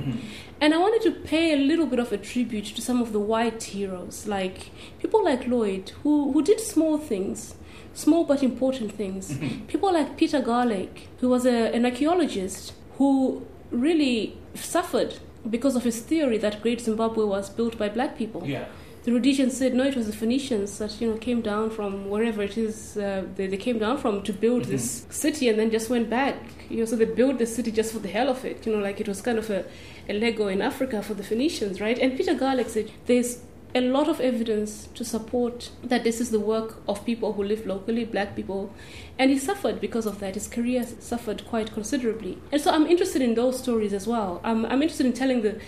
And 0.59 0.73
I 0.73 0.77
wanted 0.77 1.01
to 1.03 1.11
pay 1.11 1.53
a 1.53 1.57
little 1.57 1.87
bit 1.87 1.99
of 1.99 2.11
a 2.11 2.17
tribute 2.17 2.65
to 2.65 2.81
some 2.81 3.01
of 3.01 3.13
the 3.13 3.19
white 3.19 3.63
heroes, 3.63 4.27
like 4.27 4.71
people 4.99 5.23
like 5.23 5.47
Lloyd, 5.47 5.91
who 6.03 6.31
who 6.31 6.43
did 6.43 6.59
small 6.59 6.97
things. 6.97 7.55
Small 7.93 8.23
but 8.23 8.41
important 8.41 8.93
things. 8.93 9.37
People 9.67 9.91
like 9.91 10.15
Peter 10.15 10.39
Garlake, 10.39 11.07
who 11.19 11.27
was 11.27 11.45
a, 11.45 11.75
an 11.75 11.83
archaeologist 11.83 12.71
who 12.97 13.45
really 13.69 14.37
suffered 14.55 15.15
because 15.49 15.75
of 15.75 15.83
his 15.83 15.99
theory 15.99 16.37
that 16.37 16.61
Great 16.61 16.81
Zimbabwe 16.81 17.25
was 17.25 17.49
built 17.49 17.77
by 17.77 17.89
black 17.89 18.17
people. 18.17 18.45
Yeah. 18.45 18.65
The 19.03 19.11
Rhodesians 19.11 19.57
said 19.57 19.73
no, 19.73 19.83
it 19.83 19.95
was 19.95 20.05
the 20.05 20.13
Phoenicians 20.13 20.77
that 20.77 21.01
you 21.01 21.09
know 21.09 21.17
came 21.17 21.41
down 21.41 21.71
from 21.71 22.09
wherever 22.09 22.43
it 22.43 22.55
is 22.55 22.97
uh, 22.97 23.25
they, 23.35 23.47
they 23.47 23.57
came 23.57 23.79
down 23.79 23.97
from 23.97 24.21
to 24.23 24.33
build 24.33 24.65
this 24.65 25.07
city 25.09 25.49
and 25.49 25.57
then 25.57 25.71
just 25.71 25.89
went 25.89 26.09
back. 26.09 26.35
You 26.69 26.79
know, 26.79 26.85
so 26.85 26.95
they 26.95 27.05
built 27.05 27.39
the 27.39 27.47
city 27.47 27.71
just 27.71 27.93
for 27.93 27.99
the 27.99 28.09
hell 28.09 28.29
of 28.29 28.45
it. 28.45 28.65
You 28.65 28.75
know, 28.75 28.79
like 28.79 29.01
it 29.01 29.07
was 29.07 29.19
kind 29.21 29.39
of 29.39 29.49
a, 29.49 29.65
a 30.07 30.13
Lego 30.13 30.47
in 30.47 30.61
Africa 30.61 31.01
for 31.01 31.15
the 31.15 31.23
Phoenicians, 31.23 31.81
right? 31.81 31.97
And 31.97 32.15
Peter 32.15 32.35
Garlake 32.35 32.69
said 32.69 32.91
there's 33.07 33.39
a 33.73 33.81
lot 33.81 34.07
of 34.07 34.19
evidence 34.19 34.87
to 34.95 35.03
support 35.03 35.71
that 35.83 36.03
this 36.03 36.19
is 36.19 36.29
the 36.31 36.39
work 36.39 36.81
of 36.87 37.05
people 37.05 37.33
who 37.33 37.43
live 37.43 37.65
locally, 37.65 38.05
black 38.05 38.35
people, 38.35 38.73
and 39.21 39.29
he 39.29 39.37
suffered 39.37 39.79
because 39.79 40.07
of 40.07 40.19
that. 40.19 40.33
His 40.33 40.47
career 40.47 40.83
suffered 40.99 41.45
quite 41.45 41.71
considerably, 41.71 42.39
and 42.51 42.59
so 42.59 42.71
I'm 42.71 42.87
interested 42.87 43.21
in 43.21 43.35
those 43.35 43.59
stories 43.59 43.93
as 43.93 44.07
well. 44.07 44.41
I'm, 44.43 44.65
I'm 44.65 44.81
interested 44.81 45.05
in 45.05 45.13
telling 45.13 45.43
the 45.43 45.61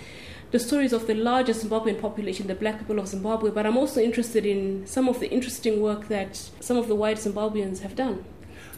the 0.49 0.59
stories 0.59 0.93
of 0.93 1.05
the 1.07 1.13
larger 1.13 1.53
Zimbabwean 1.53 1.99
population, 1.99 2.47
the 2.47 2.55
black 2.55 2.79
people 2.79 2.99
of 2.99 3.07
Zimbabwe, 3.07 3.49
but 3.51 3.65
I'm 3.65 3.77
also 3.77 4.01
interested 4.01 4.45
in 4.45 4.85
some 4.85 5.07
of 5.07 5.19
the 5.19 5.29
interesting 5.31 5.81
work 5.81 6.07
that 6.09 6.35
some 6.59 6.77
of 6.77 6.87
the 6.87 6.95
white 6.95 7.17
Zimbabweans 7.17 7.81
have 7.81 7.95
done. 7.95 8.23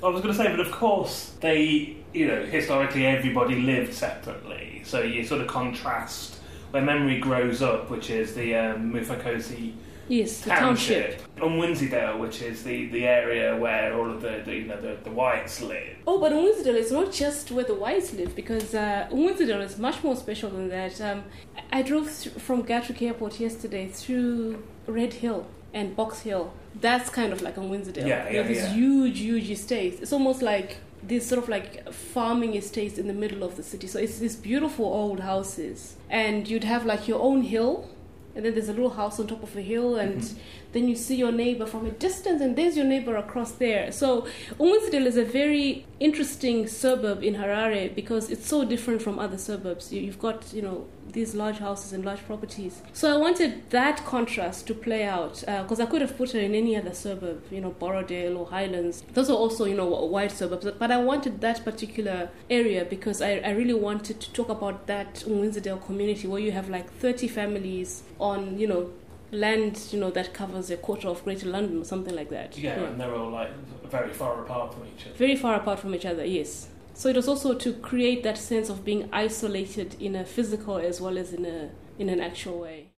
I 0.04 0.08
was 0.08 0.22
going 0.22 0.34
to 0.34 0.44
say, 0.44 0.50
but 0.50 0.62
of 0.62 0.72
course, 0.72 1.34
they, 1.42 1.98
you 2.14 2.28
know, 2.28 2.46
historically 2.46 3.06
everybody 3.06 3.56
lived 3.62 3.94
separately. 3.94 4.84
So 4.86 5.02
you 5.02 5.26
sort 5.26 5.42
of 5.42 5.48
contrast 5.48 6.36
where 6.72 6.82
memory 6.84 7.20
grows 7.20 7.62
up, 7.62 7.90
which 7.90 8.10
is 8.10 8.36
the 8.36 8.56
um, 8.56 8.94
Mufakose 8.94 9.74
Yes, 10.08 10.42
the 10.42 10.50
township, 10.52 11.18
township. 11.18 11.42
and 11.44 11.60
Winsydale, 11.62 12.20
which 12.20 12.42
is 12.42 12.64
the, 12.64 12.88
the 12.90 13.06
area 13.08 13.58
where 13.58 13.98
all 13.98 14.10
of 14.12 14.22
the, 14.22 14.42
the 14.46 14.54
you 14.56 14.66
know 14.66 14.80
the, 14.80 14.98
the 15.04 15.10
whites 15.10 15.62
live. 15.62 15.98
Oh, 16.06 16.20
but 16.20 16.32
Winsdale 16.32 16.76
is 16.76 16.92
not 16.92 17.12
just 17.12 17.52
where 17.52 17.66
the 17.66 17.74
whites 17.74 18.14
live 18.14 18.36
because 18.36 18.76
uh, 18.76 19.08
is 19.12 19.80
much 19.80 20.04
more 20.04 20.16
special 20.16 20.50
than 20.52 20.70
that. 20.70 21.02
Um, 21.02 21.24
I 21.72 21.82
drove 21.82 22.06
th- 22.06 22.36
from 22.36 22.62
Gatwick 22.62 23.02
Airport 23.02 23.40
yesterday 23.40 23.88
through 23.88 24.64
Red 24.86 25.14
Hill 25.14 25.48
and 25.74 25.96
Box 25.96 26.22
Hill. 26.22 26.54
That's 26.80 27.10
kind 27.10 27.34
of 27.34 27.42
like 27.42 27.58
a 27.58 27.62
Winsdale. 27.62 28.08
Yeah, 28.08 28.28
You 28.28 28.34
know, 28.34 28.42
yeah, 28.42 28.48
these 28.48 28.58
yeah. 28.58 28.74
huge, 28.74 29.20
huge 29.20 29.50
estates. 29.50 30.02
It's 30.02 30.14
almost 30.14 30.42
like 30.42 30.78
these 31.02 31.28
sort 31.28 31.42
of 31.44 31.50
like 31.50 31.92
farming 31.92 32.56
estates 32.56 32.98
in 32.98 33.08
the 33.08 33.14
middle 33.14 33.44
of 33.44 33.56
the 33.58 33.64
city. 33.64 33.88
So 33.88 34.00
it's 34.00 34.20
these 34.20 34.36
beautiful 34.36 34.86
old 34.86 35.20
houses, 35.22 35.96
and 36.10 36.48
you'd 36.48 36.64
have 36.64 36.86
like 36.86 37.08
your 37.08 37.22
own 37.22 37.42
hill. 37.42 37.90
And 38.36 38.44
then 38.44 38.54
there's 38.54 38.68
a 38.70 38.74
little 38.74 38.90
house 38.90 39.20
on 39.20 39.28
top 39.28 39.44
of 39.44 39.56
a 39.56 39.62
hill, 39.62 39.96
and 39.96 40.22
Mm-hmm. 40.22 40.38
then 40.74 40.88
you 40.90 40.96
see 40.96 41.16
your 41.16 41.32
neighbor 41.32 41.66
from 41.66 41.86
a 41.86 41.92
distance, 41.92 42.42
and 42.42 42.56
there's 42.56 42.76
your 42.76 42.86
neighbor 42.86 43.16
across 43.16 43.52
there. 43.54 43.92
So 43.92 44.28
Umwinsidale 44.60 45.06
is 45.06 45.18
a 45.18 45.24
very 45.24 45.86
interesting 46.00 46.68
suburb 46.68 47.24
in 47.24 47.36
Harare 47.36 47.94
because 47.96 48.30
it's 48.30 48.48
so 48.48 48.66
different 48.66 49.02
from 49.02 49.20
other 49.20 49.38
suburbs. 49.38 49.94
You, 49.94 50.02
you've 50.02 50.20
got, 50.20 50.52
you 50.54 50.62
know, 50.62 50.86
these 51.16 51.34
large 51.34 51.58
houses 51.58 51.94
and 51.94 52.06
large 52.06 52.24
properties. 52.26 52.84
So 52.94 53.12
I 53.12 53.18
wanted 53.18 53.72
that 53.72 54.06
contrast 54.06 54.68
to 54.68 54.76
play 54.76 55.04
out 55.06 55.44
uh, 55.48 55.64
because 55.64 55.80
I 55.80 55.88
could 55.88 56.02
have 56.02 56.16
put 56.16 56.34
her 56.34 56.40
in 56.40 56.54
any 56.54 56.76
other 56.76 56.94
suburb, 56.94 57.42
you 57.50 57.62
know, 57.62 57.72
Borrowdale 57.72 58.38
or 58.38 58.46
Highlands. 58.46 59.04
Those 59.14 59.30
are 59.32 59.38
also, 59.38 59.66
you 59.66 59.76
know, 59.76 59.88
wide 59.88 60.32
suburbs. 60.32 60.68
But 60.78 60.92
I 60.92 60.98
wanted 60.98 61.42
that 61.42 61.66
particular 61.66 62.30
area 62.50 62.86
because 62.86 63.22
I, 63.22 63.38
I 63.38 63.52
really 63.52 63.74
wanted 63.74 64.20
to 64.22 64.32
talk 64.34 64.50
about 64.50 64.86
that 64.88 65.16
Umwinsidale 65.28 65.84
community 65.84 66.28
where 66.28 66.42
you 66.42 66.52
have 66.52 66.70
like 66.70 66.92
30 67.00 67.28
families 67.30 68.04
on, 68.20 68.60
you 68.60 68.68
know, 68.68 68.92
land, 69.32 69.88
you 69.92 70.00
know, 70.00 70.12
that 70.12 70.34
covers 70.34 70.70
a 70.70 70.78
quarter 70.78 71.08
of 71.08 71.24
Greater 71.24 71.48
London 71.48 71.82
or 71.82 71.86
something 71.86 72.16
like 72.16 72.30
that. 72.30 72.58
Yeah, 72.58 72.74
and 72.74 73.00
they're 73.00 73.16
all 73.16 73.32
like 73.32 73.52
very 73.90 74.14
far 74.14 74.44
apart 74.44 74.74
from 74.74 74.84
each 74.86 75.06
other. 75.06 75.16
Very 75.16 75.36
far 75.36 75.56
apart 75.56 75.80
from 75.80 75.96
each 75.96 76.06
other, 76.06 76.26
yes. 76.26 76.68
So 76.96 77.10
it 77.10 77.18
was 77.18 77.28
also 77.28 77.54
to 77.54 77.74
create 77.74 78.24
that 78.24 78.38
sense 78.38 78.70
of 78.70 78.86
being 78.86 79.10
isolated 79.12 79.98
in 80.00 80.16
a 80.16 80.24
physical 80.26 80.78
as 80.78 81.02
well 81.02 81.18
as 81.18 81.34
in 81.34 81.46
a 81.46 81.70
in 82.00 82.08
an 82.08 82.22
actual 82.22 82.60
way. 82.60 82.95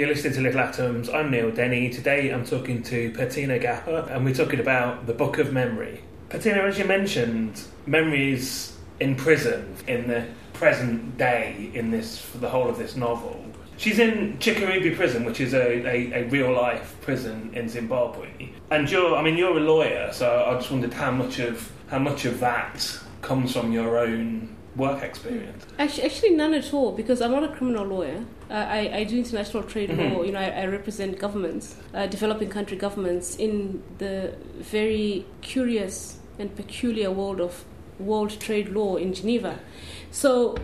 You're 0.00 0.08
listening 0.08 0.32
to 0.32 0.40
Little 0.40 0.60
Atoms. 0.60 1.10
I'm 1.10 1.30
Neil 1.30 1.50
Denny. 1.50 1.90
Today 1.90 2.30
I'm 2.30 2.46
talking 2.46 2.82
to 2.84 3.12
Petina 3.12 3.62
Gappah, 3.62 4.10
and 4.10 4.24
we're 4.24 4.32
talking 4.32 4.58
about 4.58 5.06
the 5.06 5.12
Book 5.12 5.36
of 5.36 5.52
Memory. 5.52 6.00
Petina, 6.30 6.66
as 6.66 6.78
you 6.78 6.86
mentioned, 6.86 7.60
memories 7.84 8.78
in 8.98 9.14
prison 9.14 9.76
in 9.86 10.08
the 10.08 10.26
present 10.54 11.18
day 11.18 11.70
in 11.74 11.90
this 11.90 12.18
for 12.18 12.38
the 12.38 12.48
whole 12.48 12.66
of 12.70 12.78
this 12.78 12.96
novel. 12.96 13.44
She's 13.76 13.98
in 13.98 14.38
Chikurubi 14.38 14.96
prison, 14.96 15.26
which 15.26 15.38
is 15.38 15.52
a, 15.52 15.86
a, 15.86 16.22
a 16.22 16.28
real 16.30 16.50
life 16.50 16.96
prison 17.02 17.50
in 17.52 17.68
Zimbabwe. 17.68 18.52
And 18.70 18.90
you're, 18.90 19.14
I 19.14 19.20
mean, 19.20 19.36
you're 19.36 19.58
a 19.58 19.60
lawyer, 19.60 20.14
so 20.14 20.46
I 20.48 20.54
just 20.54 20.70
wondered 20.70 20.94
how 20.94 21.10
much 21.10 21.40
of 21.40 21.70
how 21.88 21.98
much 21.98 22.24
of 22.24 22.40
that 22.40 22.98
comes 23.20 23.52
from 23.52 23.70
your 23.70 23.98
own 23.98 24.56
work 24.76 25.02
experience. 25.02 25.66
Actually, 25.78 26.04
actually, 26.04 26.30
none 26.30 26.54
at 26.54 26.72
all, 26.72 26.92
because 26.92 27.20
I'm 27.20 27.32
not 27.32 27.44
a 27.44 27.48
criminal 27.48 27.84
lawyer. 27.86 28.24
Uh, 28.50 28.54
I, 28.54 28.90
I 28.98 29.04
do 29.04 29.18
international 29.18 29.64
trade 29.64 29.90
Mhm. 29.90 30.12
law. 30.14 30.22
You 30.22 30.32
know, 30.32 30.38
I, 30.40 30.62
I 30.62 30.66
represent 30.66 31.18
governments, 31.18 31.76
uh, 31.94 32.06
developing 32.06 32.48
country 32.48 32.76
governments, 32.76 33.36
in 33.36 33.82
the 33.98 34.32
very 34.60 35.26
curious 35.42 36.18
and 36.38 36.54
peculiar 36.54 37.10
world 37.10 37.40
of 37.40 37.64
world 37.98 38.30
trade 38.40 38.68
law 38.70 38.96
in 38.96 39.12
Geneva. 39.12 39.58
So, 40.10 40.56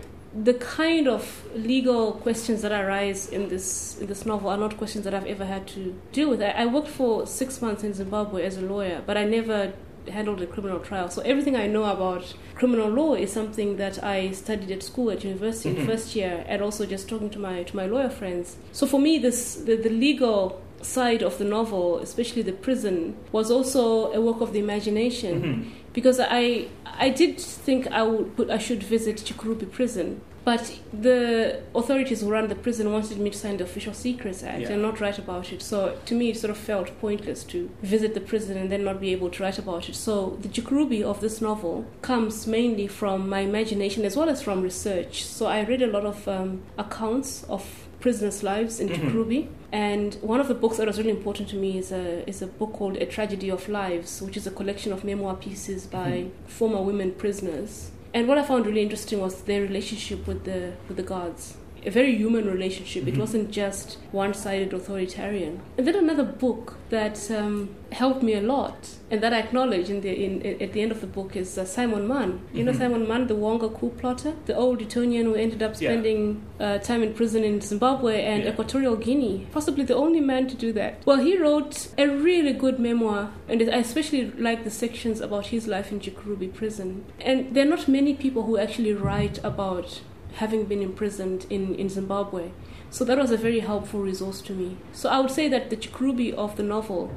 the 0.43 0.53
kind 0.55 1.07
of 1.07 1.43
legal 1.55 2.11
questions 2.13 2.61
that 2.61 2.71
arise 2.71 3.29
in 3.29 3.47
this 3.49 3.97
in 4.01 4.07
this 4.07 4.25
novel 4.25 4.49
are 4.49 4.57
not 4.57 4.77
questions 4.77 5.03
that 5.05 5.13
I've 5.13 5.25
ever 5.25 5.45
had 5.45 5.67
to 5.67 5.95
deal 6.11 6.29
with. 6.29 6.41
I, 6.41 6.49
I 6.49 6.65
worked 6.65 6.89
for 6.89 7.25
six 7.25 7.61
months 7.61 7.83
in 7.83 7.93
Zimbabwe 7.93 8.43
as 8.45 8.57
a 8.57 8.61
lawyer, 8.61 9.01
but 9.05 9.17
I 9.17 9.23
never 9.25 9.73
handled 10.09 10.41
a 10.41 10.47
criminal 10.47 10.79
trial. 10.79 11.09
So 11.09 11.21
everything 11.21 11.55
I 11.55 11.67
know 11.67 11.85
about 11.85 12.33
criminal 12.55 12.89
law 12.89 13.13
is 13.15 13.31
something 13.31 13.77
that 13.77 14.03
I 14.03 14.31
studied 14.31 14.71
at 14.71 14.83
school 14.83 15.11
at 15.11 15.23
university 15.23 15.69
in 15.69 15.75
Mhm. 15.77 15.85
first 15.85 16.15
year, 16.15 16.43
and 16.47 16.61
also 16.61 16.85
just 16.85 17.07
talking 17.09 17.29
to 17.31 17.39
my 17.39 17.63
to 17.63 17.75
my 17.75 17.85
lawyer 17.85 18.09
friends. 18.09 18.57
So 18.71 18.85
for 18.87 18.99
me, 18.99 19.17
this 19.19 19.55
the, 19.55 19.75
the 19.75 19.89
legal 19.89 20.61
side 20.81 21.23
of 21.23 21.37
the 21.39 21.45
novel, 21.45 21.97
especially 21.99 22.43
the 22.43 22.53
prison, 22.53 23.15
was 23.31 23.49
also 23.49 24.11
a 24.13 24.21
work 24.21 24.41
of 24.41 24.53
the 24.53 24.59
imagination 24.59 25.33
Mhm. 25.41 25.93
because 25.93 26.19
I 26.19 26.67
I 26.99 27.09
did 27.09 27.39
think 27.39 27.87
I 27.91 28.03
would 28.03 28.35
put, 28.35 28.49
I 28.49 28.57
should 28.59 28.83
visit 28.83 29.17
Chikurubi 29.25 29.69
prison. 29.71 30.21
But 30.51 30.65
the 30.93 31.61
authorities 31.75 32.21
who 32.21 32.29
run 32.31 32.47
the 32.47 32.55
prison 32.55 32.85
wanted 32.93 33.17
me 33.19 33.29
to 33.31 33.37
sign 33.37 33.57
the 33.57 33.65
Official 33.65 33.93
Secrets 33.93 34.43
Act 34.43 34.61
Yeah. 34.61 34.71
and 34.71 34.81
not 34.81 35.01
write 35.01 35.19
about 35.19 35.51
it. 35.51 35.61
So 35.61 35.77
to 36.05 36.13
me, 36.15 36.29
it 36.29 36.37
sort 36.37 36.51
of 36.51 36.57
felt 36.57 36.87
pointless 37.01 37.43
to 37.51 37.69
visit 37.83 38.13
the 38.13 38.21
prison 38.21 38.55
and 38.55 38.71
then 38.71 38.85
not 38.85 39.01
be 39.01 39.11
able 39.11 39.29
to 39.35 39.43
write 39.43 39.59
about 39.59 39.89
it. 39.89 39.95
So 39.95 40.37
the 40.43 40.47
Chikurubi 40.47 41.03
of 41.03 41.19
this 41.19 41.41
novel 41.41 41.75
comes 42.01 42.47
mainly 42.47 42.87
from 42.87 43.27
my 43.27 43.41
imagination 43.41 44.05
as 44.05 44.15
well 44.15 44.29
as 44.29 44.41
from 44.41 44.61
research. 44.61 45.25
So 45.25 45.47
I 45.47 45.59
read 45.71 45.81
a 45.81 45.87
lot 45.95 46.05
of 46.05 46.25
um, 46.29 46.61
accounts 46.77 47.43
of 47.49 47.63
prisoners' 47.99 48.41
lives 48.41 48.79
in 48.79 48.87
Mhm. 48.87 48.95
Chikurubi. 48.95 49.47
And 49.73 50.15
one 50.21 50.39
of 50.39 50.47
the 50.47 50.53
books 50.63 50.77
that 50.77 50.87
was 50.87 50.97
really 50.97 51.11
important 51.19 51.49
to 51.49 51.57
me 51.57 51.77
is 51.77 51.91
a, 51.91 52.23
is 52.29 52.41
a 52.41 52.47
book 52.47 52.71
called 52.71 52.95
A 52.95 53.05
Tragedy 53.05 53.49
of 53.51 53.67
Lives, 53.67 54.21
which 54.21 54.37
is 54.37 54.47
a 54.47 54.51
collection 54.51 54.93
of 54.93 55.03
memoir 55.03 55.35
pieces 55.35 55.85
by 55.87 56.09
Mhm. 56.09 56.29
former 56.59 56.81
women 56.81 57.11
prisoners. 57.11 57.91
And 58.13 58.27
what 58.27 58.37
I 58.37 58.43
found 58.43 58.65
really 58.65 58.81
interesting 58.81 59.19
was 59.19 59.41
their 59.43 59.61
relationship 59.61 60.27
with 60.27 60.43
the 60.43 60.73
with 60.87 60.97
the 60.97 61.03
guards. 61.03 61.57
A 61.87 61.89
very 61.89 62.13
human 62.23 62.45
relationship. 62.55 63.01
It 63.07 63.13
Mhm. 63.15 63.19
wasn't 63.25 63.47
just 63.63 63.87
one-sided 64.11 64.69
authoritarian. 64.79 65.53
And 65.77 65.83
then 65.87 65.95
another 65.95 66.27
book 66.45 66.63
that 66.95 67.17
um, 67.39 67.55
helped 68.01 68.21
me 68.27 68.33
a 68.33 68.41
lot, 68.55 68.77
and 69.11 69.21
that 69.23 69.31
I 69.33 69.39
acknowledge 69.45 69.87
in 69.93 69.99
the 70.05 70.11
in, 70.25 70.33
at 70.65 70.69
the 70.73 70.81
end 70.85 70.91
of 70.95 70.99
the 71.05 71.07
book 71.17 71.29
is 71.43 71.49
uh, 71.57 71.63
Simon 71.77 72.03
Mann. 72.13 72.31
You 72.57 72.63
know 72.65 72.73
Mhm. 72.73 72.77
Simon 72.83 73.03
Mann, 73.09 73.27
the 73.27 73.35
Wonga 73.43 73.69
coup 73.77 73.91
plotter, 74.01 74.33
the 74.49 74.55
old 74.63 74.81
Etonian 74.81 75.25
who 75.27 75.35
ended 75.45 75.61
up 75.67 75.73
Yeah. 75.73 75.91
spending 75.91 76.21
uh, 76.59 76.77
time 76.89 77.01
in 77.03 77.11
prison 77.19 77.41
in 77.49 77.55
Zimbabwe 77.61 78.13
and 78.31 78.39
Yeah. 78.43 78.51
Equatorial 78.51 78.95
Guinea. 79.07 79.35
Possibly 79.57 79.83
the 79.91 79.95
only 80.05 80.19
man 80.31 80.43
to 80.51 80.55
do 80.65 80.69
that. 80.73 80.91
Well, 81.05 81.21
he 81.27 81.33
wrote 81.43 81.75
a 81.97 82.05
really 82.27 82.53
good 82.63 82.77
memoir, 82.79 83.21
and 83.47 83.57
I 83.61 83.77
especially 83.87 84.23
like 84.47 84.59
the 84.65 84.71
sections 84.83 85.17
about 85.27 85.45
his 85.55 85.63
life 85.75 85.87
in 85.93 85.99
Chikurubi 86.01 86.49
prison. 86.59 86.89
And 87.29 87.37
there 87.53 87.63
are 87.65 87.69
not 87.75 87.87
many 87.87 88.13
people 88.13 88.41
who 88.47 88.57
actually 88.57 88.93
write 88.93 89.37
about 89.51 90.01
having 90.37 90.65
been 90.65 90.81
imprisoned 90.81 91.45
in, 91.49 91.75
in 91.75 91.89
Zimbabwe. 91.89 92.51
So 92.89 93.03
that 93.05 93.17
was 93.17 93.31
a 93.31 93.37
very 93.37 93.59
helpful 93.59 94.01
resource 94.01 94.41
to 94.43 94.53
me. 94.53 94.77
So 94.93 95.09
I 95.09 95.19
would 95.19 95.31
say 95.31 95.47
that 95.49 95.69
the 95.69 95.75
Chikurubi 95.75 96.33
of 96.33 96.55
the 96.55 96.63
novel 96.63 97.11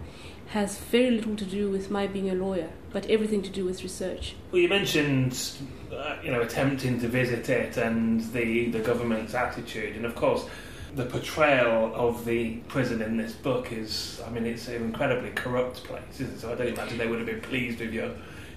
has 0.49 0.79
very 0.79 1.11
little 1.11 1.37
to 1.37 1.45
do 1.45 1.71
with 1.71 1.91
my 1.91 2.07
being 2.07 2.29
a 2.29 2.35
lawyer, 2.35 2.71
but 2.93 3.07
everything 3.07 3.43
to 3.43 3.51
do 3.51 3.65
with 3.65 3.83
research. 3.83 4.35
Well, 4.51 4.61
you 4.61 4.69
mentioned, 4.69 5.39
uh, 5.93 6.17
you 6.25 6.33
know, 6.33 6.41
attempting 6.41 6.99
to 7.01 7.09
visit 7.09 7.49
it 7.49 7.77
and 7.77 8.21
the 8.33 8.71
the 8.71 8.81
government's 8.81 9.35
attitude, 9.35 9.95
and 9.97 10.05
of 10.05 10.17
course, 10.17 10.47
the 10.97 11.05
portrayal 11.05 11.93
of 11.95 12.25
the 12.25 12.57
prison 12.67 13.01
in 13.01 13.17
this 13.17 13.33
book 13.33 13.71
is, 13.71 14.21
I 14.27 14.31
mean, 14.31 14.45
it's 14.45 14.67
an 14.67 14.83
incredibly 14.83 15.31
corrupt 15.31 15.85
place, 15.85 16.03
isn't 16.15 16.35
it? 16.35 16.41
So 16.41 16.53
I 16.53 16.57
don't 16.57 16.69
imagine 16.69 16.99
they 16.99 17.07
would 17.07 17.21
have 17.21 17.29
been 17.29 17.43
pleased 17.43 17.79
with 17.79 17.93
your 17.93 18.11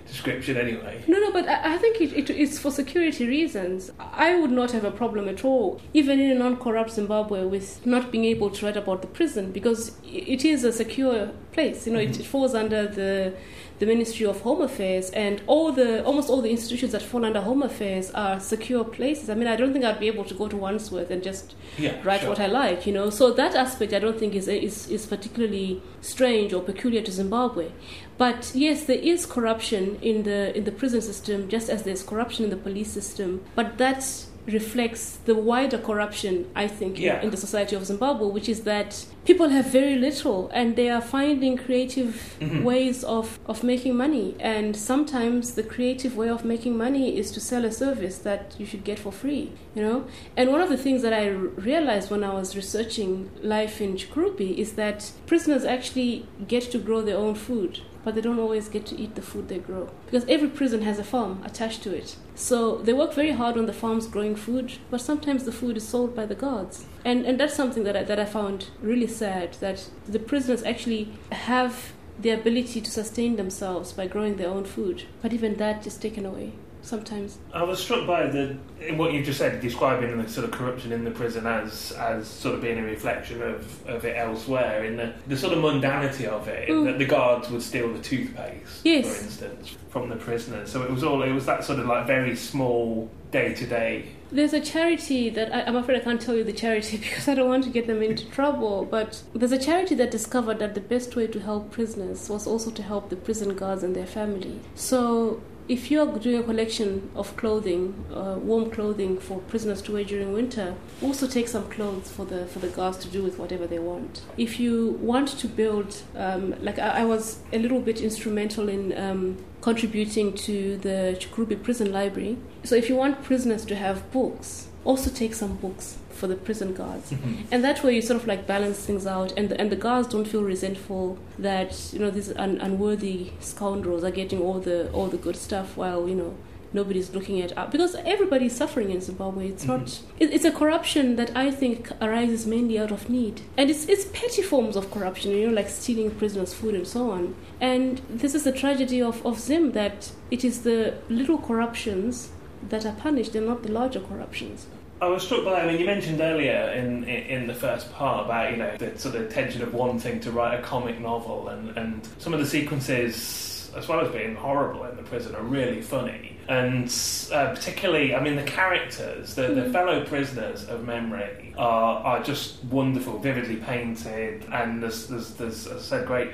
description 0.08 0.58
anyway. 0.58 1.04
No, 1.08 1.20
no, 1.20 1.32
but 1.32 1.48
I, 1.48 1.76
I 1.76 1.78
think 1.78 2.02
it, 2.02 2.14
it, 2.14 2.30
it's 2.30 2.60
for 2.60 2.72
security 2.72 3.28
reasons. 3.28 3.92
I 4.00 4.36
would 4.36 4.52
not 4.52 4.72
have 4.72 4.84
a 4.84 4.92
problem 4.92 5.28
at 5.28 5.44
all, 5.44 5.82
even 5.94 6.20
in 6.20 6.32
a 6.32 6.36
non-corrupt 6.36 6.92
Zimbabwe, 6.92 7.46
with 7.46 7.86
not 7.86 8.12
being 8.12 8.26
able 8.26 8.50
to 8.50 8.66
write 8.66 8.78
about 8.78 9.02
the 9.02 9.08
prison 9.08 9.52
because 9.52 9.98
it 10.04 10.46
is 10.46 10.64
a 10.64 10.72
secure 10.72 11.32
place. 11.52 11.88
You 11.88 11.94
know, 11.94 12.00
mm-hmm. 12.00 12.12
it, 12.12 12.20
it 12.20 12.26
falls 12.26 12.54
under 12.54 12.88
the 12.88 13.34
the 13.80 13.86
Ministry 13.86 14.26
of 14.26 14.42
Home 14.42 14.62
Affairs, 14.62 15.10
and 15.12 15.42
all 15.48 15.72
the 15.72 16.04
almost 16.04 16.30
all 16.30 16.42
the 16.42 16.50
institutions 16.52 16.92
that 16.92 17.02
fall 17.02 17.26
under 17.26 17.42
Home 17.42 17.64
Affairs 17.64 18.12
are 18.12 18.40
secure 18.40 18.84
places. 18.84 19.30
I 19.30 19.36
mean, 19.36 19.48
I 19.48 19.56
don't 19.56 19.74
think 19.74 19.86
I'd 19.86 20.00
be 20.00 20.08
able 20.08 20.26
to 20.26 20.34
go 20.34 20.48
to 20.48 20.56
Wandsworth 20.56 21.12
and 21.12 21.24
just 21.24 21.56
yeah, 21.78 22.00
write 22.04 22.22
sure. 22.22 22.30
what 22.30 22.40
I 22.40 22.48
like, 22.48 22.86
you 22.86 22.94
know. 22.94 23.10
So 23.10 23.32
that 23.32 23.56
aspect, 23.56 23.94
I 23.94 24.00
don't 24.00 24.20
think 24.20 24.36
is 24.36 24.48
is 24.48 24.88
is 24.90 25.06
particularly 25.06 25.82
strange 26.02 26.54
or 26.54 26.62
peculiar 26.62 27.02
to 27.02 27.12
Zimbabwe. 27.12 27.72
But 28.18 28.52
yes, 28.54 28.86
there 28.86 29.00
is 29.00 29.26
corruption 29.26 29.98
in 30.02 30.24
the 30.24 30.56
in 30.56 30.64
the 30.64 30.72
prison 30.72 31.02
system, 31.02 31.50
just 31.50 31.70
as 31.70 31.84
there's 31.84 32.04
corruption 32.04 32.46
in 32.46 32.52
the 32.52 32.58
police 32.58 32.92
system. 32.92 33.44
But 33.56 33.78
that's 33.78 34.30
reflects 34.46 35.18
the 35.26 35.36
wider 35.36 35.78
corruption, 35.78 36.50
I 36.56 36.68
think, 36.68 37.00
yeah. 37.00 37.20
in, 37.20 37.26
in, 37.26 37.32
the 37.32 37.38
society 37.38 37.76
of 37.76 37.86
Zimbabwe, 37.86 38.28
which 38.28 38.50
is 38.50 38.64
that 38.64 39.06
people 39.26 39.50
have 39.50 39.66
very 39.68 39.96
little 39.96 40.50
and 40.54 40.76
they 40.76 40.90
are 40.90 41.02
finding 41.02 41.58
creative 41.58 42.36
mm-hmm. 42.40 42.64
ways 42.64 43.04
of, 43.04 43.40
of 43.46 43.64
making 43.64 43.96
money. 43.96 44.36
And 44.40 44.76
sometimes 44.76 45.56
the 45.56 45.64
creative 45.64 46.18
way 46.18 46.30
of 46.30 46.44
making 46.44 46.78
money 46.78 47.18
is 47.18 47.32
to 47.32 47.40
sell 47.40 47.66
a 47.66 47.72
service 47.72 48.18
that 48.20 48.56
you 48.58 48.66
should 48.66 48.84
get 48.84 49.00
for 49.00 49.12
free, 49.12 49.52
you 49.76 49.82
know? 49.82 50.06
And 50.36 50.52
one 50.52 50.62
of 50.62 50.70
the 50.70 50.78
things 50.78 51.02
that 51.04 51.14
I 51.14 51.30
r- 51.30 51.36
realized 51.36 52.12
when 52.12 52.24
I 52.24 52.34
was 52.34 52.56
researching 52.56 53.32
life 53.42 53.80
in 53.82 53.96
Chikurubi 53.96 54.58
is 54.58 54.74
that 54.74 55.12
prisoners 55.26 55.64
actually 55.64 56.28
get 56.48 56.64
to 56.72 56.80
grow 56.80 57.02
their 57.02 57.18
own 57.18 57.36
food 57.36 57.82
but 58.04 58.16
they 58.16 58.22
don't 58.22 58.40
always 58.40 58.68
get 58.68 58.86
to 58.88 59.00
eat 59.00 59.16
the 59.16 59.22
food 59.22 59.48
they 59.48 59.60
grow 59.60 59.90
because 60.06 60.26
every 60.28 60.50
prison 60.50 60.82
has 60.82 61.00
a 61.00 61.04
farm 61.04 61.42
attached 61.46 61.82
to 61.84 61.96
it. 61.96 62.16
So 62.36 62.78
they 62.78 62.94
work 62.94 63.14
very 63.14 63.32
hard 63.32 63.58
on 63.58 63.66
the 63.66 63.74
farms 63.74 64.08
growing 64.08 64.36
food, 64.36 64.74
but 64.90 65.02
sometimes 65.02 65.44
the 65.44 65.52
food 65.52 65.78
is 65.78 65.88
sold 65.88 66.16
by 66.16 66.26
the 66.26 66.36
guards. 66.36 66.86
And 67.06 67.26
and 67.26 67.40
that's 67.40 67.56
something 67.56 67.84
that 67.84 67.96
I, 67.96 68.04
that 68.04 68.20
I 68.20 68.26
found 68.26 68.68
really 68.82 69.08
sad 69.16 69.54
that 69.56 69.90
the 70.08 70.20
prisoners 70.20 70.64
actually 70.64 71.14
have 71.32 71.94
the 72.20 72.30
ability 72.30 72.82
to 72.82 72.92
sustain 72.92 73.36
themselves 73.36 73.94
by 73.94 74.08
growing 74.08 74.38
their 74.38 74.50
own 74.50 74.66
food, 74.66 75.04
but 75.22 75.34
even 75.34 75.56
that 75.56 75.88
is 75.88 75.98
taken 75.98 76.26
away 76.26 76.54
sometimes. 76.84 77.40
I 77.54 77.64
was 77.64 77.82
struck 77.82 78.06
by 78.06 78.28
the 78.28 78.58
what 78.96 79.14
you 79.14 79.24
just 79.24 79.40
said, 79.40 79.62
describing 79.62 80.22
the 80.22 80.30
sort 80.30 80.44
of 80.44 80.52
corruption 80.52 80.92
in 80.92 81.04
the 81.04 81.12
prison 81.12 81.48
as 81.48 81.94
as 81.94 82.28
sort 82.28 82.56
of 82.56 82.62
being 82.62 82.78
a 82.78 82.84
reflection 82.84 83.42
of, 83.42 83.88
of 83.88 84.06
it 84.06 84.16
elsewhere, 84.18 84.84
in 84.84 84.98
the, 84.98 85.14
the 85.28 85.38
sort 85.38 85.54
of 85.54 85.64
mundanity 85.64 86.26
of 86.26 86.48
it, 86.48 86.70
mm. 86.70 86.86
that 86.86 87.00
the 87.00 87.06
guards 87.06 87.50
would 87.50 87.64
steal 87.64 87.92
the 87.92 88.00
toothpaste, 88.00 88.82
yes. 88.84 89.08
for 89.08 89.24
instance, 89.24 89.78
from 89.90 90.10
the 90.10 90.18
prisoners. 90.18 90.72
So 90.72 90.84
it 90.84 90.92
was 90.92 91.04
all 91.04 91.24
it 91.24 91.32
was 91.32 91.46
that 91.46 91.64
sort 91.64 91.80
of 91.80 91.88
like 91.88 92.06
very 92.06 92.36
small 92.36 93.10
day 93.34 93.54
to 93.54 93.66
day. 93.66 94.06
There's 94.32 94.54
a 94.54 94.62
charity 94.62 95.30
that 95.32 95.54
I, 95.54 95.62
am 95.62 95.76
afraid 95.76 96.00
I 96.00 96.04
can't 96.04 96.22
tell 96.22 96.36
you 96.36 96.44
the 96.44 96.54
charity 96.54 96.98
because 97.06 97.28
I 97.28 97.36
don't 97.36 97.50
want 97.50 97.66
to 97.66 97.70
get 97.70 97.88
them 97.88 98.02
into 98.02 98.26
trouble. 98.30 98.86
But 98.86 99.22
there's 99.34 99.52
a 99.52 99.60
charity 99.60 99.96
that 99.96 100.12
discovered 100.12 100.60
that 100.60 100.76
the 100.76 100.82
best 100.82 101.16
way 101.16 101.28
to 101.28 101.40
help 101.40 101.72
prisoners 101.72 102.30
was 102.30 102.48
also 102.48 102.72
to 102.72 102.82
help 102.82 103.10
the 103.10 103.18
prison 103.18 103.54
guards 103.56 103.84
and 103.84 103.96
their 103.96 104.08
family. 104.08 104.62
So 104.76 105.42
if 105.68 105.90
you 105.90 106.02
are 106.02 106.20
doing 106.20 106.40
a 106.40 106.44
collection 106.44 107.10
of 107.16 107.36
clothing, 107.38 108.06
uh, 108.14 108.38
warm 108.40 108.70
clothing 108.70 109.18
for 109.18 109.40
prisoners 109.40 109.82
to 109.84 109.94
wear 109.94 110.04
during 110.04 110.34
winter, 110.34 110.76
also 111.02 111.28
take 111.28 111.48
some 111.48 111.70
clothes 111.70 112.12
for 112.12 112.26
the 112.26 112.46
for 112.48 112.60
the 112.60 112.68
guards 112.68 112.98
to 112.98 113.08
do 113.08 113.24
with 113.24 113.38
whatever 113.40 113.66
they 113.66 113.80
want. 113.80 114.22
If 114.38 114.60
you 114.60 114.98
want 115.02 115.30
to 115.40 115.48
build, 115.48 116.02
um, 116.16 116.56
like 116.62 116.80
I, 116.80 117.02
I, 117.02 117.06
was 117.06 117.40
a 117.54 117.60
little 117.60 117.80
bit 117.80 118.02
instrumental 118.02 118.68
in 118.68 118.98
um, 118.98 119.38
contributing 119.64 120.34
to 120.34 120.76
the 120.80 121.16
Chikurubi 121.18 121.64
Prison 121.64 121.90
Library. 121.94 122.38
So 122.66 122.76
if 122.76 122.90
you 122.90 122.98
want 122.98 123.24
prisoners 123.24 123.64
to 123.66 123.76
have 123.76 124.12
books, 124.12 124.68
also 124.84 125.10
take 125.10 125.34
some 125.34 125.56
books 125.56 125.98
for 126.10 126.28
the 126.28 126.36
prison 126.36 126.74
guards, 126.74 127.12
mm-hmm. 127.12 127.44
and 127.50 127.64
that 127.64 127.82
way 127.82 127.96
you 127.96 128.02
sort 128.02 128.20
of 128.20 128.28
like 128.28 128.46
balance 128.46 128.86
things 128.86 129.08
out, 129.08 129.32
and 129.38 129.48
the, 129.48 129.60
and 129.60 129.72
the 129.72 129.78
guards 129.78 130.10
don't 130.10 130.26
feel 130.26 130.44
resentful 130.44 131.18
that 131.40 131.94
you 131.94 132.00
know 132.00 132.12
these 132.12 132.36
un- 132.36 132.60
unworthy 132.60 133.32
scoundrels 133.40 134.04
are 134.04 134.12
getting 134.12 134.42
all 134.42 134.60
the 134.60 134.92
all 134.92 135.08
the 135.08 135.18
good 135.18 135.38
stuff 135.38 135.78
while 135.78 136.10
you 136.10 136.16
know 136.16 136.36
nobody's 136.74 137.14
looking 137.14 137.42
at 137.42 137.58
up 137.58 137.72
because 137.72 137.96
everybody's 137.96 138.56
suffering 138.56 138.90
in 138.90 139.02
Zimbabwe. 139.02 139.50
It's 139.50 139.66
mm-hmm. 139.66 139.84
not. 139.84 140.02
It, 140.20 140.32
it's 140.32 140.46
a 140.46 140.52
corruption 140.52 141.16
that 141.16 141.36
I 141.36 141.52
think 141.52 141.92
arises 142.02 142.46
mainly 142.46 142.80
out 142.80 142.92
of 142.92 143.10
need, 143.10 143.42
and 143.58 143.70
it's 143.70 143.86
it's 143.88 144.06
petty 144.06 144.42
forms 144.42 144.76
of 144.76 144.92
corruption. 144.92 145.32
You 145.32 145.48
know, 145.48 145.54
like 145.54 145.70
stealing 145.70 146.12
prisoners' 146.12 146.54
food 146.54 146.76
and 146.76 146.88
so 146.88 147.12
on. 147.12 147.36
And 147.62 148.02
this 148.10 148.36
is 148.36 148.44
the 148.44 148.52
tragedy 148.52 149.02
of 149.02 149.26
of 149.26 149.40
Zim 149.40 149.72
that 149.74 150.12
it 150.32 150.44
is 150.44 150.64
the 150.64 150.96
little 151.10 151.38
corruptions 151.38 152.30
that 152.70 152.86
are 152.86 152.94
punished 152.94 153.36
and 153.36 153.48
not 153.48 153.64
the 153.64 153.72
larger 153.72 154.00
corruptions. 154.00 154.68
I 155.04 155.08
was 155.08 155.24
struck 155.24 155.44
by. 155.44 155.62
I 155.62 155.68
mean, 155.68 155.80
you 155.80 155.86
mentioned 155.86 156.22
earlier 156.22 156.72
in, 156.76 157.04
in, 157.04 157.42
in 157.42 157.48
the 157.48 157.54
first 157.54 157.92
part 157.92 158.26
about 158.26 158.52
you 158.52 158.58
know 158.58 158.78
the 158.78 158.98
sort 158.98 159.16
of 159.16 159.30
tension 159.30 159.62
of 159.62 159.74
wanting 159.74 160.20
to 160.22 160.32
write 160.32 160.58
a 160.58 160.64
comic 160.64 161.00
novel, 161.00 161.50
and 161.50 161.78
and 161.78 162.08
some 162.20 162.34
of 162.34 162.40
the 162.40 162.46
sequences, 162.46 163.70
as 163.76 163.88
well 163.88 164.00
as 164.00 164.12
being 164.14 164.36
horrible 164.36 164.86
in 164.86 164.96
the 164.96 165.04
prison, 165.04 165.36
are 165.36 165.44
really 165.44 165.82
funny. 165.82 166.33
And 166.48 166.94
uh, 167.32 167.54
particularly, 167.56 168.14
I 168.14 168.22
mean, 168.22 168.36
the 168.36 168.44
characters, 168.44 169.36
the, 169.36 169.44
the 169.44 169.62
Mm-hmm. 169.62 169.72
fellow 169.72 170.06
prisoners 170.06 170.68
of 170.68 170.86
memory, 170.86 171.54
are 171.58 172.04
are 172.04 172.24
just 172.24 172.64
wonderful, 172.66 173.18
vividly 173.20 173.58
painted, 173.58 174.46
and 174.52 174.84
there's 174.84 175.08
there's, 175.08 175.34
there's 175.36 175.68
as 175.68 175.82
I 175.94 175.98
said, 176.00 176.08
great 176.08 176.32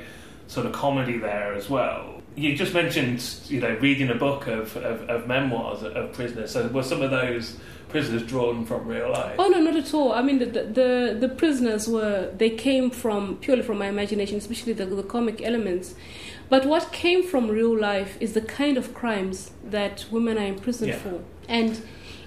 sort 0.48 0.66
of 0.66 0.74
comedy 0.74 1.18
there 1.18 1.54
as 1.54 1.70
well. 1.70 2.22
You 2.36 2.56
just 2.56 2.74
mentioned, 2.74 3.24
you 3.48 3.60
know, 3.62 3.76
reading 3.82 4.10
a 4.10 4.16
book 4.16 4.48
of, 4.48 4.76
of, 4.78 5.02
of 5.10 5.28
memoirs 5.28 5.84
of, 5.84 5.96
of 5.96 6.14
prisoners. 6.14 6.52
So 6.52 6.68
were 6.70 6.84
some 6.84 7.02
of 7.02 7.12
those 7.12 7.58
prisoners 7.90 8.24
drawn 8.24 8.66
from 8.66 8.88
real 8.88 9.12
life? 9.12 9.36
Oh 9.40 9.48
no, 9.50 9.60
not 9.60 9.76
at 9.76 9.94
all. 9.94 10.14
I 10.14 10.22
mean, 10.22 10.40
the 10.40 10.46
the, 10.46 11.18
the 11.20 11.30
prisoners 11.30 11.88
were 11.88 12.32
they 12.38 12.50
came 12.52 12.90
from 12.92 13.38
purely 13.38 13.64
from 13.64 13.78
my 13.80 13.88
imagination, 13.88 14.38
especially 14.38 14.74
the, 14.74 14.86
the 14.86 15.04
comic 15.04 15.42
elements. 15.42 15.96
But 16.50 16.66
what 16.66 16.92
came 16.92 17.22
from 17.24 17.48
real 17.48 17.78
life 17.78 18.18
is 18.20 18.34
the 18.34 18.42
kind 18.42 18.78
of 18.78 18.94
crimes 18.94 19.52
that 19.64 20.06
women 20.12 20.38
are 20.38 20.46
imprisoned 20.46 20.90
Yeah. 20.90 20.98
for, 20.98 21.24
and 21.48 21.82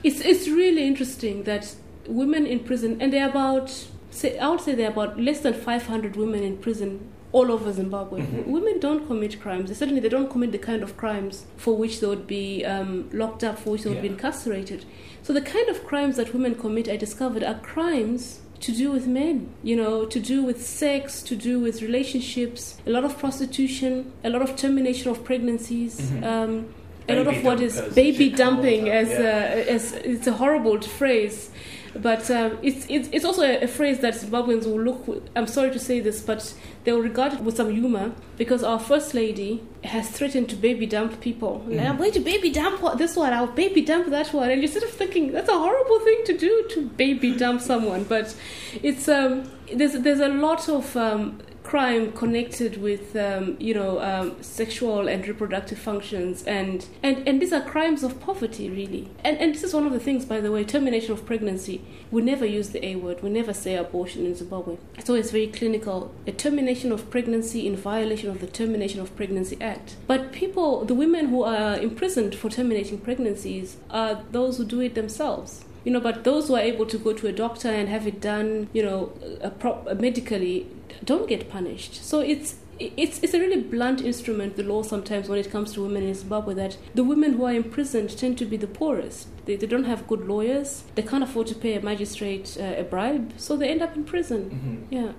it's 0.04 0.20
it's 0.20 0.46
really 0.48 0.86
interesting 0.86 1.44
that 1.44 1.74
women 2.06 2.46
in 2.46 2.60
prison, 2.60 3.00
and 3.00 3.12
they're 3.12 3.28
about 3.28 3.68
say, 4.10 4.38
I 4.38 4.48
would 4.48 4.60
say 4.60 4.74
they're 4.74 4.90
about 4.90 5.18
less 5.18 5.40
than 5.40 5.54
500 5.54 6.16
women 6.16 6.42
in 6.42 6.58
prison 6.58 7.08
all 7.32 7.50
over 7.50 7.72
Zimbabwe. 7.72 8.20
Mhm. 8.20 8.46
Women 8.46 8.78
don't 8.78 9.06
commit 9.06 9.40
crimes. 9.40 9.76
Certainly 9.76 10.00
they 10.00 10.08
don't 10.08 10.30
commit 10.30 10.52
the 10.52 10.58
kind 10.58 10.82
of 10.82 10.96
crimes 10.96 11.46
for 11.56 11.76
which 11.76 12.00
they 12.00 12.06
would 12.06 12.26
be 12.26 12.64
um, 12.64 13.08
locked 13.12 13.42
up, 13.42 13.58
for 13.58 13.70
which 13.70 13.82
they 13.82 13.90
would 13.90 14.02
be 14.02 14.08
incarcerated. 14.08 14.84
So 15.22 15.32
the 15.32 15.40
kind 15.40 15.68
of 15.68 15.84
crimes 15.84 16.16
that 16.16 16.32
women 16.34 16.54
commit, 16.54 16.88
I 16.88 16.96
discovered, 16.96 17.42
are 17.42 17.58
crimes 17.60 18.40
to 18.60 18.72
do 18.72 18.90
with 18.92 19.06
men. 19.06 19.48
You 19.62 19.76
know, 19.76 20.04
to 20.04 20.20
do 20.20 20.42
with 20.42 20.64
sex, 20.64 21.22
to 21.22 21.34
do 21.34 21.58
with 21.58 21.80
relationships, 21.82 22.76
a 22.86 22.90
lot 22.90 23.04
of 23.04 23.18
prostitution, 23.18 24.12
a 24.22 24.30
lot 24.30 24.42
of 24.42 24.54
termination 24.56 25.10
of 25.10 25.24
pregnancies. 25.24 26.00
Mhm. 26.00 26.24
Um, 26.24 26.66
a 27.08 27.16
lot 27.16 27.26
of 27.34 27.44
what 27.44 27.60
is 27.60 27.80
baby 27.94 28.28
dumping, 28.30 28.88
as 28.88 29.08
yeah. 29.08 29.18
uh, 29.18 29.74
as 29.74 29.92
it's 29.92 30.26
a 30.28 30.32
horrible 30.32 30.80
phrase, 30.80 31.50
but 31.94 32.30
um, 32.30 32.58
it's, 32.62 32.86
it's 32.88 33.08
it's 33.12 33.24
also 33.24 33.42
a, 33.42 33.62
a 33.62 33.66
phrase 33.68 34.00
that 34.00 34.14
Zimbabweans 34.14 34.64
will 34.64 34.80
look. 34.80 35.06
With, 35.06 35.28
I'm 35.36 35.46
sorry 35.46 35.70
to 35.70 35.78
say 35.78 36.00
this, 36.00 36.20
but 36.22 36.54
they 36.84 36.92
will 36.92 37.02
regard 37.02 37.34
it 37.34 37.40
with 37.40 37.56
some 37.56 37.70
humor 37.70 38.12
because 38.38 38.62
our 38.62 38.78
first 38.78 39.14
lady 39.14 39.62
has 39.84 40.10
threatened 40.10 40.48
to 40.50 40.56
baby 40.56 40.86
dump 40.86 41.20
people. 41.20 41.64
Like, 41.66 41.86
I'm 41.86 41.98
going 41.98 42.12
to 42.12 42.20
baby 42.20 42.50
dump 42.50 42.80
this 42.96 43.16
one. 43.16 43.32
I'll 43.32 43.46
baby 43.46 43.82
dump 43.82 44.08
that 44.10 44.32
one, 44.32 44.50
and 44.50 44.62
you're 44.62 44.70
sort 44.70 44.84
of 44.84 44.90
thinking 44.90 45.32
that's 45.32 45.48
a 45.48 45.58
horrible 45.58 46.00
thing 46.00 46.22
to 46.26 46.38
do 46.38 46.66
to 46.70 46.88
baby 46.88 47.36
dump 47.36 47.60
someone. 47.60 48.04
But 48.04 48.34
it's 48.82 49.08
um, 49.08 49.50
there's 49.72 49.92
there's 49.92 50.20
a 50.20 50.28
lot 50.28 50.68
of 50.68 50.96
um, 50.96 51.38
crime 51.62 52.12
connected 52.12 52.80
with 52.80 53.14
um, 53.16 53.56
you 53.60 53.74
know 53.74 54.00
um, 54.00 54.42
sexual 54.42 55.08
and 55.08 55.26
reproductive 55.26 55.78
functions 55.78 56.42
and, 56.44 56.86
and 57.02 57.26
and 57.26 57.40
these 57.40 57.52
are 57.52 57.62
crimes 57.62 58.02
of 58.02 58.20
poverty 58.20 58.68
really. 58.68 59.08
And 59.24 59.38
and 59.38 59.54
this 59.54 59.62
is 59.62 59.74
one 59.74 59.86
of 59.86 59.92
the 59.92 60.00
things 60.00 60.24
by 60.24 60.40
the 60.40 60.50
way 60.50 60.64
termination 60.64 61.12
of 61.12 61.24
pregnancy 61.24 61.82
we 62.12 62.20
never 62.20 62.44
use 62.44 62.68
the 62.68 62.84
a 62.84 62.96
word. 62.96 63.22
We 63.22 63.30
never 63.30 63.54
say 63.54 63.74
abortion 63.74 64.26
in 64.26 64.34
zimbabwe. 64.34 64.76
It's 64.98 65.08
always 65.08 65.30
very 65.30 65.46
clinical. 65.46 66.12
A 66.26 66.32
termination 66.32 66.92
of 66.92 67.10
pregnancy 67.10 67.66
in 67.66 67.74
violation 67.74 68.28
of 68.28 68.40
the 68.40 68.46
termination 68.46 69.00
of 69.00 69.16
pregnancy 69.16 69.56
act. 69.60 69.96
But 70.06 70.30
people 70.30 70.84
the 70.84 70.94
women 70.94 71.28
who 71.28 71.42
are 71.42 71.78
imprisoned 71.78 72.34
for 72.34 72.50
terminating 72.50 72.98
pregnancies 72.98 73.78
are 73.90 74.22
those 74.30 74.58
who 74.58 74.64
do 74.64 74.80
it 74.80 74.94
themselves. 74.94 75.64
You 75.84 75.92
know 75.92 76.00
but 76.00 76.22
those 76.22 76.48
who 76.48 76.54
are 76.54 76.60
able 76.60 76.84
to 76.86 76.98
go 76.98 77.14
to 77.14 77.26
a 77.26 77.32
doctor 77.32 77.68
and 77.68 77.88
have 77.88 78.06
it 78.06 78.20
done 78.20 78.68
you 78.72 78.82
know 78.84 79.12
a 79.40 79.50
prop- 79.50 79.98
medically 79.98 80.68
don't 81.04 81.28
get 81.28 81.50
punished 81.50 82.04
so 82.04 82.20
it's 82.20 82.56
it's 82.78 83.22
it's 83.22 83.34
a 83.34 83.38
really 83.38 83.60
blunt 83.60 84.00
instrument, 84.00 84.56
the 84.56 84.62
law 84.62 84.82
sometimes 84.82 85.28
when 85.28 85.38
it 85.38 85.50
comes 85.50 85.72
to 85.72 85.82
women 85.82 86.02
in 86.02 86.14
Zimbabwe. 86.14 86.54
That 86.54 86.76
the 86.94 87.04
women 87.04 87.34
who 87.34 87.44
are 87.44 87.52
imprisoned 87.52 88.16
tend 88.16 88.38
to 88.38 88.44
be 88.44 88.56
the 88.56 88.66
poorest. 88.66 89.28
They, 89.46 89.56
they 89.56 89.66
don't 89.66 89.84
have 89.84 90.06
good 90.06 90.26
lawyers. 90.26 90.84
They 90.94 91.02
can't 91.02 91.24
afford 91.24 91.46
to 91.48 91.54
pay 91.54 91.74
a 91.74 91.80
magistrate 91.80 92.56
uh, 92.58 92.74
a 92.78 92.84
bribe, 92.84 93.34
so 93.36 93.56
they 93.56 93.68
end 93.68 93.82
up 93.82 93.96
in 93.96 94.04
prison. 94.04 94.50
Mm-hmm. 94.50 94.94
Yeah. 94.94 95.12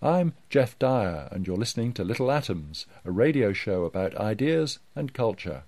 I'm 0.00 0.34
Geoff 0.50 0.78
Dyer, 0.78 1.28
and 1.30 1.46
you're 1.46 1.56
listening 1.56 1.92
to 1.94 2.04
Little 2.04 2.30
Atoms, 2.30 2.86
a 3.04 3.12
radio 3.12 3.52
show 3.52 3.84
about 3.84 4.16
ideas 4.16 4.80
and 4.96 5.12
culture. 5.12 5.62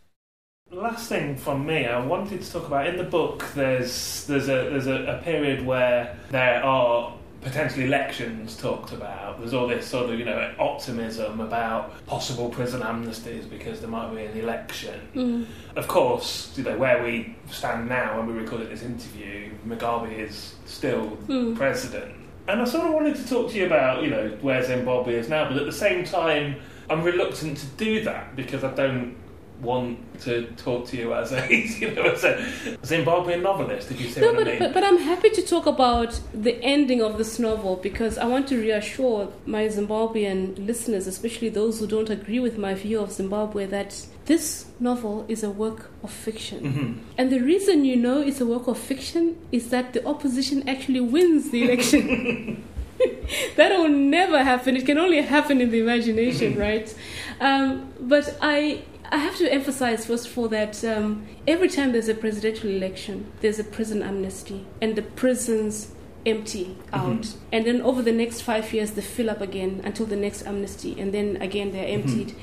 Last 0.72 1.08
thing 1.08 1.36
from 1.36 1.64
me, 1.66 1.86
I 1.86 2.04
wanted 2.04 2.42
to 2.42 2.52
talk 2.52 2.66
about 2.66 2.88
in 2.88 2.96
the 2.96 3.04
book. 3.04 3.46
There's 3.54 4.26
there's 4.26 4.48
a 4.48 4.70
there's 4.70 4.88
a, 4.88 5.18
a 5.18 5.22
period 5.22 5.64
where 5.64 6.18
there 6.30 6.64
are 6.64 7.14
potential 7.44 7.82
elections 7.82 8.56
talked 8.56 8.92
about. 8.92 9.38
There's 9.38 9.54
all 9.54 9.68
this 9.68 9.86
sort 9.86 10.10
of 10.10 10.18
you 10.18 10.24
know 10.24 10.54
optimism 10.58 11.40
about 11.40 12.04
possible 12.06 12.48
prison 12.48 12.80
amnesties 12.80 13.48
because 13.48 13.80
there 13.80 13.90
might 13.90 14.12
be 14.14 14.24
an 14.24 14.36
election. 14.36 15.00
Mm. 15.14 15.46
Of 15.76 15.86
course, 15.86 16.52
you 16.56 16.64
know 16.64 16.76
where 16.76 17.02
we 17.04 17.36
stand 17.50 17.88
now 17.88 18.16
when 18.16 18.26
we 18.26 18.32
recorded 18.32 18.70
this 18.70 18.82
interview, 18.82 19.50
Mugabe 19.66 20.18
is 20.18 20.54
still 20.64 21.16
Mm. 21.28 21.56
president. 21.56 22.12
And 22.48 22.60
I 22.60 22.64
sort 22.64 22.86
of 22.86 22.92
wanted 22.92 23.16
to 23.16 23.26
talk 23.28 23.50
to 23.52 23.56
you 23.56 23.64
about, 23.66 24.02
you 24.02 24.10
know, 24.10 24.28
where 24.42 24.62
Zimbabwe 24.62 25.14
is 25.14 25.28
now, 25.30 25.48
but 25.48 25.56
at 25.56 25.64
the 25.64 25.72
same 25.72 26.04
time, 26.04 26.56
I'm 26.90 27.02
reluctant 27.02 27.56
to 27.58 27.66
do 27.78 28.04
that 28.04 28.36
because 28.36 28.62
I 28.64 28.70
don't 28.74 29.16
want 29.62 29.98
to 30.22 30.46
talk 30.56 30.86
to 30.88 30.96
you 30.96 31.14
as 31.14 31.32
a, 31.32 31.46
you 31.80 31.90
know, 31.94 32.02
as 32.02 32.24
a 32.24 32.34
Zimbabwean 32.82 33.42
novelist, 33.42 33.90
if 33.90 34.00
you 34.00 34.08
see 34.08 34.20
No, 34.20 34.32
what 34.32 34.40
I 34.40 34.44
but, 34.44 34.46
mean. 34.50 34.58
but, 34.58 34.74
but 34.74 34.84
I'm 34.84 34.98
happy 34.98 35.30
to 35.30 35.42
talk 35.42 35.66
about 35.66 36.18
the 36.32 36.60
ending 36.62 37.00
of 37.02 37.18
this 37.18 37.38
novel 37.38 37.76
because 37.76 38.18
I 38.18 38.26
want 38.26 38.48
to 38.48 38.60
reassure 38.60 39.28
my 39.46 39.66
Zimbabwean 39.68 40.66
listeners, 40.66 41.06
especially 41.06 41.48
those 41.48 41.80
who 41.80 41.86
don't 41.86 42.10
agree 42.10 42.40
with 42.40 42.58
my 42.58 42.74
view 42.74 43.00
of 43.00 43.12
Zimbabwe, 43.12 43.66
that 43.66 44.06
this 44.26 44.66
novel 44.80 45.24
is 45.28 45.42
a 45.42 45.50
work 45.50 45.90
of 46.02 46.10
fiction. 46.10 46.60
Mhm. 46.62 46.98
And 47.18 47.30
the 47.30 47.40
reason 47.40 47.84
you 47.84 47.96
know 47.96 48.20
it's 48.20 48.40
a 48.40 48.46
work 48.46 48.66
of 48.68 48.78
fiction 48.78 49.36
is 49.52 49.70
that 49.70 49.92
the 49.92 50.04
opposition 50.06 50.68
actually 50.68 51.00
wins 51.00 51.50
the 51.50 51.62
election. 51.64 52.64
that 53.56 53.70
will 53.76 53.88
never 53.88 54.42
happen. 54.42 54.76
It 54.76 54.86
can 54.86 54.98
only 54.98 55.20
happen 55.20 55.60
in 55.60 55.70
the 55.70 55.80
imagination, 55.80 56.56
right? 56.56 56.92
Um, 57.40 57.92
but 58.00 58.36
I, 58.40 58.82
I 59.10 59.18
have 59.18 59.36
to 59.36 59.52
emphasize 59.52 60.06
first 60.06 60.26
of 60.28 60.38
all 60.38 60.48
that 60.48 60.82
um, 60.84 61.26
every 61.46 61.68
time 61.68 61.92
there's 61.92 62.08
a 62.08 62.14
presidential 62.14 62.70
election, 62.70 63.30
there's 63.40 63.58
a 63.58 63.64
prison 63.64 64.02
amnesty, 64.02 64.66
and 64.80 64.96
the 64.96 65.02
prisons 65.02 65.92
empty 66.26 66.76
out. 66.92 67.20
Mhm. 67.20 67.34
And 67.52 67.66
then 67.66 67.82
over 67.82 68.00
the 68.02 68.12
next 68.12 68.40
five 68.40 68.72
years, 68.72 68.92
they 68.92 69.02
fill 69.02 69.28
up 69.28 69.40
again 69.42 69.82
until 69.84 70.06
the 70.06 70.16
next 70.16 70.46
amnesty, 70.46 70.96
and 70.98 71.12
then 71.12 71.36
again 71.40 71.72
they're 71.72 71.86
emptied. 71.86 72.34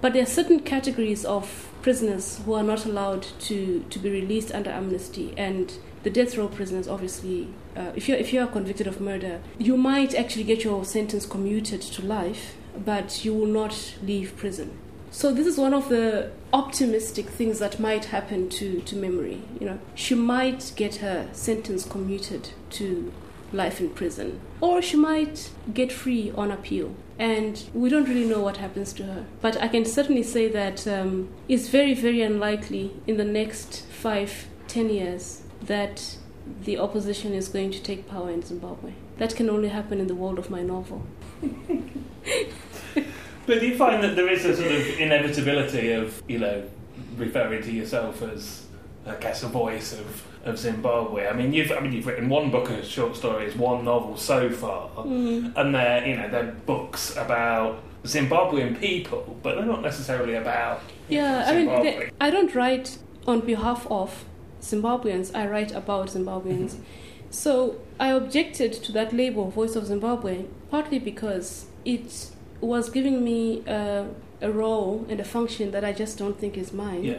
But 0.00 0.14
there 0.14 0.22
are 0.22 0.26
certain 0.26 0.60
categories 0.60 1.24
of 1.24 1.68
prisoners 1.82 2.40
who 2.44 2.54
are 2.54 2.62
not 2.62 2.86
allowed 2.86 3.26
to, 3.40 3.84
to 3.90 3.98
be 3.98 4.10
released 4.10 4.52
under 4.52 4.70
amnesty, 4.70 5.34
and 5.36 5.72
the 6.02 6.10
death 6.10 6.36
row 6.36 6.48
prisoners, 6.48 6.88
obviously, 6.88 7.48
uh, 7.76 7.92
if 7.94 8.08
you're 8.08 8.16
if 8.16 8.32
you 8.32 8.40
are 8.40 8.46
convicted 8.46 8.86
of 8.86 9.00
murder, 9.00 9.40
you 9.58 9.76
might 9.76 10.14
actually 10.14 10.44
get 10.44 10.64
your 10.64 10.84
sentence 10.84 11.26
commuted 11.26 11.82
to 11.82 12.02
life, 12.02 12.54
but 12.84 13.24
you 13.24 13.34
will 13.34 13.46
not 13.46 13.94
leave 14.02 14.36
prison. 14.36 14.78
So 15.16 15.32
this 15.32 15.46
is 15.46 15.56
one 15.56 15.72
of 15.72 15.88
the 15.88 16.30
optimistic 16.52 17.30
things 17.30 17.58
that 17.60 17.80
might 17.80 18.04
happen 18.04 18.50
to, 18.50 18.82
to 18.82 18.96
memory. 18.96 19.40
You 19.58 19.66
know, 19.66 19.78
she 19.94 20.14
might 20.14 20.74
get 20.76 20.96
her 20.96 21.30
sentence 21.32 21.86
commuted 21.86 22.50
to 22.72 23.14
life 23.50 23.80
in 23.80 23.88
prison, 23.88 24.42
or 24.60 24.82
she 24.82 24.98
might 24.98 25.52
get 25.72 25.90
free 25.90 26.32
on 26.32 26.50
appeal. 26.50 26.94
And 27.18 27.64
we 27.72 27.88
don't 27.88 28.06
really 28.06 28.26
know 28.26 28.42
what 28.42 28.58
happens 28.58 28.92
to 28.92 29.04
her. 29.04 29.24
But 29.40 29.56
I 29.56 29.68
can 29.68 29.86
certainly 29.86 30.22
say 30.22 30.48
that 30.48 30.86
um, 30.86 31.30
it's 31.48 31.68
very, 31.68 31.94
very 31.94 32.20
unlikely 32.20 32.92
in 33.06 33.16
the 33.16 33.24
next 33.24 33.86
five, 33.86 34.48
ten 34.68 34.90
years 34.90 35.40
that 35.62 36.18
the 36.64 36.78
opposition 36.78 37.32
is 37.32 37.48
going 37.48 37.70
to 37.70 37.82
take 37.82 38.06
power 38.06 38.30
in 38.30 38.42
Zimbabwe. 38.42 38.92
That 39.16 39.34
can 39.34 39.48
only 39.48 39.70
happen 39.70 39.98
in 39.98 40.08
the 40.08 40.14
world 40.14 40.38
of 40.38 40.50
my 40.50 40.60
novel. 40.60 41.06
But 43.46 43.60
do 43.60 43.66
you 43.66 43.76
find 43.76 44.02
that 44.02 44.16
there 44.16 44.28
is 44.28 44.44
a 44.44 44.56
sort 44.56 44.72
of 44.72 44.98
inevitability 44.98 45.92
of, 45.92 46.22
you 46.28 46.38
know, 46.38 46.64
referring 47.16 47.62
to 47.62 47.72
yourself 47.72 48.22
as, 48.22 48.66
I 49.06 49.14
guess, 49.16 49.42
a 49.42 49.46
voice 49.48 49.92
of, 49.92 50.24
of 50.44 50.58
Zimbabwe? 50.58 51.28
I 51.28 51.32
mean, 51.32 51.52
you've 51.52 51.70
I 51.72 51.80
mean 51.80 51.92
you've 51.92 52.06
written 52.06 52.28
one 52.28 52.50
book 52.50 52.70
of 52.70 52.84
short 52.84 53.16
stories, 53.16 53.54
one 53.56 53.84
novel 53.84 54.16
so 54.16 54.50
far, 54.50 54.88
Mhm. 55.04 55.52
and 55.56 55.74
they're 55.74 56.06
you 56.06 56.16
know 56.16 56.28
they're 56.28 56.54
books 56.66 57.16
about 57.16 57.78
Zimbabwean 58.04 58.78
people, 58.80 59.36
but 59.42 59.54
they're 59.56 59.64
not 59.66 59.82
necessarily 59.82 60.34
about 60.34 60.80
Yeah, 61.08 61.44
I 61.46 61.52
mean, 61.54 61.66
Zimbabwe. 61.66 62.06
the, 62.06 62.12
I 62.20 62.30
don't 62.30 62.54
write 62.54 62.98
on 63.26 63.40
behalf 63.40 63.86
of 63.90 64.24
Zimbabweans, 64.60 65.34
I 65.34 65.46
write 65.46 65.72
about 65.72 66.08
Zimbabweans. 66.08 66.76
so 67.30 67.76
I 68.00 68.08
objected 68.10 68.72
to 68.84 68.92
that 68.92 69.12
label, 69.12 69.50
Voice 69.50 69.76
of 69.76 69.86
Zimbabwe, 69.86 70.44
partly 70.70 70.98
because 70.98 71.66
it 71.84 72.30
was 72.60 72.88
giving 72.90 73.24
me 73.24 73.62
a, 73.66 74.06
a 74.40 74.50
role 74.50 75.06
and 75.08 75.20
a 75.20 75.24
function 75.24 75.70
that 75.72 75.84
I 75.84 75.92
just 75.92 76.18
don't 76.18 76.38
think 76.38 76.56
is 76.56 76.72
mine. 76.72 77.04
Yeah. 77.04 77.18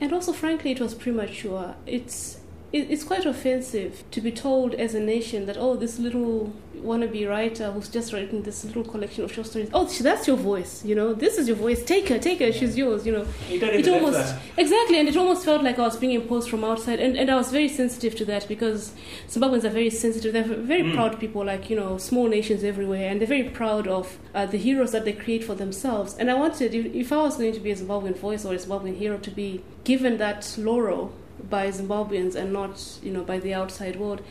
And 0.00 0.12
also, 0.12 0.32
frankly, 0.32 0.72
it 0.72 0.80
was 0.80 0.94
premature. 0.94 1.74
It's 1.86 2.16
it, 2.26 2.41
it's 2.72 3.04
quite 3.04 3.26
offensive 3.26 4.02
to 4.10 4.20
be 4.20 4.32
told 4.32 4.74
as 4.74 4.94
a 4.94 5.00
nation 5.00 5.46
that 5.46 5.56
oh, 5.58 5.76
this 5.76 5.98
little 5.98 6.52
wannabe 6.76 7.28
writer 7.28 7.70
who's 7.70 7.88
just 7.88 8.12
written 8.12 8.42
this 8.42 8.64
little 8.64 8.82
collection 8.82 9.22
of 9.22 9.32
short 9.32 9.46
stories. 9.46 9.70
Oh, 9.72 9.84
that's 9.84 10.26
your 10.26 10.36
voice. 10.36 10.84
You 10.84 10.94
know, 10.94 11.12
this 11.14 11.38
is 11.38 11.46
your 11.46 11.56
voice. 11.56 11.84
Take 11.84 12.08
her, 12.08 12.18
take 12.18 12.40
her. 12.40 12.50
She's 12.52 12.76
yours. 12.76 13.06
You 13.06 13.12
know, 13.12 13.26
You 13.48 13.60
don't 13.60 13.70
it 13.74 13.80
even 13.80 13.92
live 13.92 14.04
almost 14.04 14.34
exactly, 14.56 14.98
and 14.98 15.08
it 15.08 15.16
almost 15.16 15.44
felt 15.44 15.62
like 15.62 15.78
I 15.78 15.82
was 15.82 15.96
being 15.96 16.12
imposed 16.12 16.48
from 16.50 16.64
outside, 16.64 16.98
and, 16.98 17.16
and 17.16 17.30
I 17.30 17.36
was 17.36 17.50
very 17.50 17.68
sensitive 17.68 18.14
to 18.16 18.24
that 18.26 18.48
because 18.48 18.92
Zimbabweans 19.28 19.64
are 19.64 19.70
very 19.70 19.90
sensitive. 19.90 20.32
They're 20.32 20.42
very 20.42 20.82
Mm. 20.82 20.94
proud 20.94 21.20
people, 21.20 21.44
like 21.44 21.70
you 21.70 21.76
know, 21.76 21.98
small 21.98 22.26
nations 22.26 22.64
everywhere, 22.64 23.08
and 23.10 23.20
they're 23.20 23.28
very 23.28 23.48
proud 23.50 23.86
of 23.86 24.18
uh, 24.34 24.46
the 24.46 24.58
heroes 24.58 24.90
that 24.92 25.04
they 25.04 25.12
create 25.12 25.44
for 25.44 25.54
themselves. 25.54 26.16
And 26.18 26.30
I 26.30 26.34
wanted, 26.34 26.74
if, 26.74 26.86
if 26.94 27.12
I 27.12 27.18
was 27.18 27.36
going 27.36 27.52
to 27.52 27.60
be 27.60 27.70
a 27.70 27.76
Zimbabwean 27.76 28.16
voice 28.16 28.44
or 28.44 28.54
a 28.54 28.56
Zimbabwean 28.56 28.96
hero, 28.96 29.18
to 29.18 29.30
be 29.30 29.62
given 29.84 30.16
that 30.18 30.54
laurel 30.58 31.12
by 31.48 31.68
Zimbabweans 31.68 32.34
and 32.34 32.52
not, 32.52 32.98
you 33.02 33.12
know, 33.12 33.22
by 33.22 33.38
the 33.38 33.54
outside 33.54 33.96
world. 33.96 34.22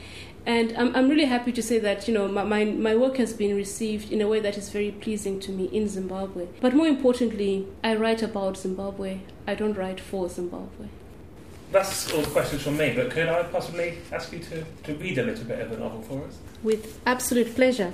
And 0.45 0.75
I'm, 0.75 0.95
I'm 0.95 1.07
really 1.07 1.25
happy 1.25 1.51
to 1.51 1.61
say 1.61 1.77
that, 1.79 2.07
you 2.07 2.13
know, 2.13 2.27
my, 2.27 2.43
my, 2.43 2.65
my 2.65 2.95
work 2.95 3.17
has 3.17 3.31
been 3.33 3.55
received 3.55 4.11
in 4.11 4.21
a 4.21 4.27
way 4.27 4.39
that 4.39 4.57
is 4.57 4.69
very 4.69 4.91
pleasing 4.91 5.39
to 5.41 5.51
me 5.51 5.65
in 5.65 5.87
Zimbabwe. 5.87 6.47
But 6.59 6.73
more 6.73 6.87
importantly, 6.87 7.67
I 7.83 7.95
write 7.95 8.23
about 8.23 8.57
Zimbabwe. 8.57 9.19
I 9.45 9.53
don't 9.53 9.77
write 9.77 9.99
for 9.99 10.27
Zimbabwe. 10.29 10.87
That's 11.71 12.11
all 12.11 12.21
the 12.21 12.29
questions 12.31 12.63
from 12.63 12.77
me, 12.77 12.93
but 12.95 13.11
could 13.11 13.29
I 13.29 13.43
possibly 13.43 13.99
ask 14.11 14.33
you 14.33 14.39
to, 14.39 14.65
to 14.83 14.95
read 14.95 15.17
a 15.19 15.23
little 15.23 15.45
bit 15.45 15.59
of 15.59 15.69
the 15.69 15.77
novel 15.77 16.01
for 16.01 16.25
us? 16.25 16.37
with 16.63 16.99
absolute 17.05 17.55
pleasure. 17.55 17.93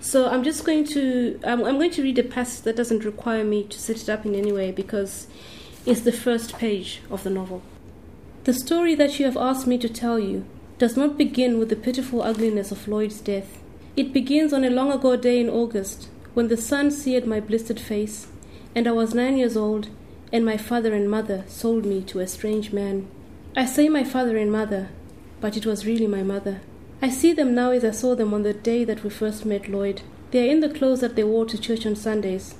So 0.00 0.28
I'm 0.28 0.44
just 0.44 0.64
going 0.64 0.84
to 0.88 1.40
um, 1.44 1.64
I'm 1.64 1.76
going 1.76 1.90
to 1.92 2.02
read 2.02 2.18
a 2.18 2.22
passage 2.22 2.64
that 2.64 2.76
doesn't 2.76 3.04
require 3.04 3.44
me 3.44 3.64
to 3.64 3.78
set 3.78 4.00
it 4.02 4.08
up 4.08 4.26
in 4.26 4.34
any 4.34 4.52
way 4.52 4.70
because 4.70 5.26
it's 5.86 6.02
the 6.02 6.12
first 6.12 6.56
page 6.58 7.00
of 7.10 7.22
the 7.22 7.30
novel. 7.30 7.62
The 8.44 8.52
story 8.52 8.94
that 8.96 9.18
you 9.18 9.24
have 9.24 9.38
asked 9.38 9.66
me 9.66 9.78
to 9.78 9.88
tell 9.88 10.18
you 10.18 10.44
does 10.76 10.98
not 10.98 11.16
begin 11.16 11.58
with 11.58 11.70
the 11.70 11.76
pitiful 11.76 12.22
ugliness 12.22 12.70
of 12.70 12.86
Lloyd's 12.86 13.22
death. 13.22 13.58
It 13.96 14.12
begins 14.12 14.52
on 14.52 14.64
a 14.64 14.68
long 14.68 14.92
ago 14.92 15.16
day 15.16 15.40
in 15.40 15.48
August 15.48 16.10
when 16.34 16.48
the 16.48 16.58
sun 16.58 16.90
seared 16.90 17.26
my 17.26 17.40
blistered 17.40 17.80
face, 17.80 18.26
and 18.74 18.86
I 18.86 18.92
was 18.92 19.14
nine 19.14 19.38
years 19.38 19.56
old, 19.56 19.88
and 20.30 20.44
my 20.44 20.58
father 20.58 20.92
and 20.92 21.10
mother 21.10 21.44
sold 21.48 21.86
me 21.86 22.02
to 22.02 22.20
a 22.20 22.26
strange 22.26 22.70
man. 22.70 23.08
I 23.56 23.64
say 23.64 23.88
my 23.88 24.04
father 24.04 24.36
and 24.36 24.52
mother, 24.52 24.90
but 25.40 25.56
it 25.56 25.64
was 25.64 25.86
really 25.86 26.06
my 26.06 26.22
mother. 26.22 26.60
I 27.00 27.08
see 27.08 27.32
them 27.32 27.54
now 27.54 27.70
as 27.70 27.82
I 27.82 27.92
saw 27.92 28.14
them 28.14 28.34
on 28.34 28.42
the 28.42 28.52
day 28.52 28.84
that 28.84 29.02
we 29.02 29.08
first 29.08 29.46
met 29.46 29.68
Lloyd. 29.68 30.02
They 30.32 30.46
are 30.46 30.52
in 30.52 30.60
the 30.60 30.68
clothes 30.68 31.00
that 31.00 31.16
they 31.16 31.24
wore 31.24 31.46
to 31.46 31.56
church 31.56 31.86
on 31.86 31.96
Sundays, 31.96 32.56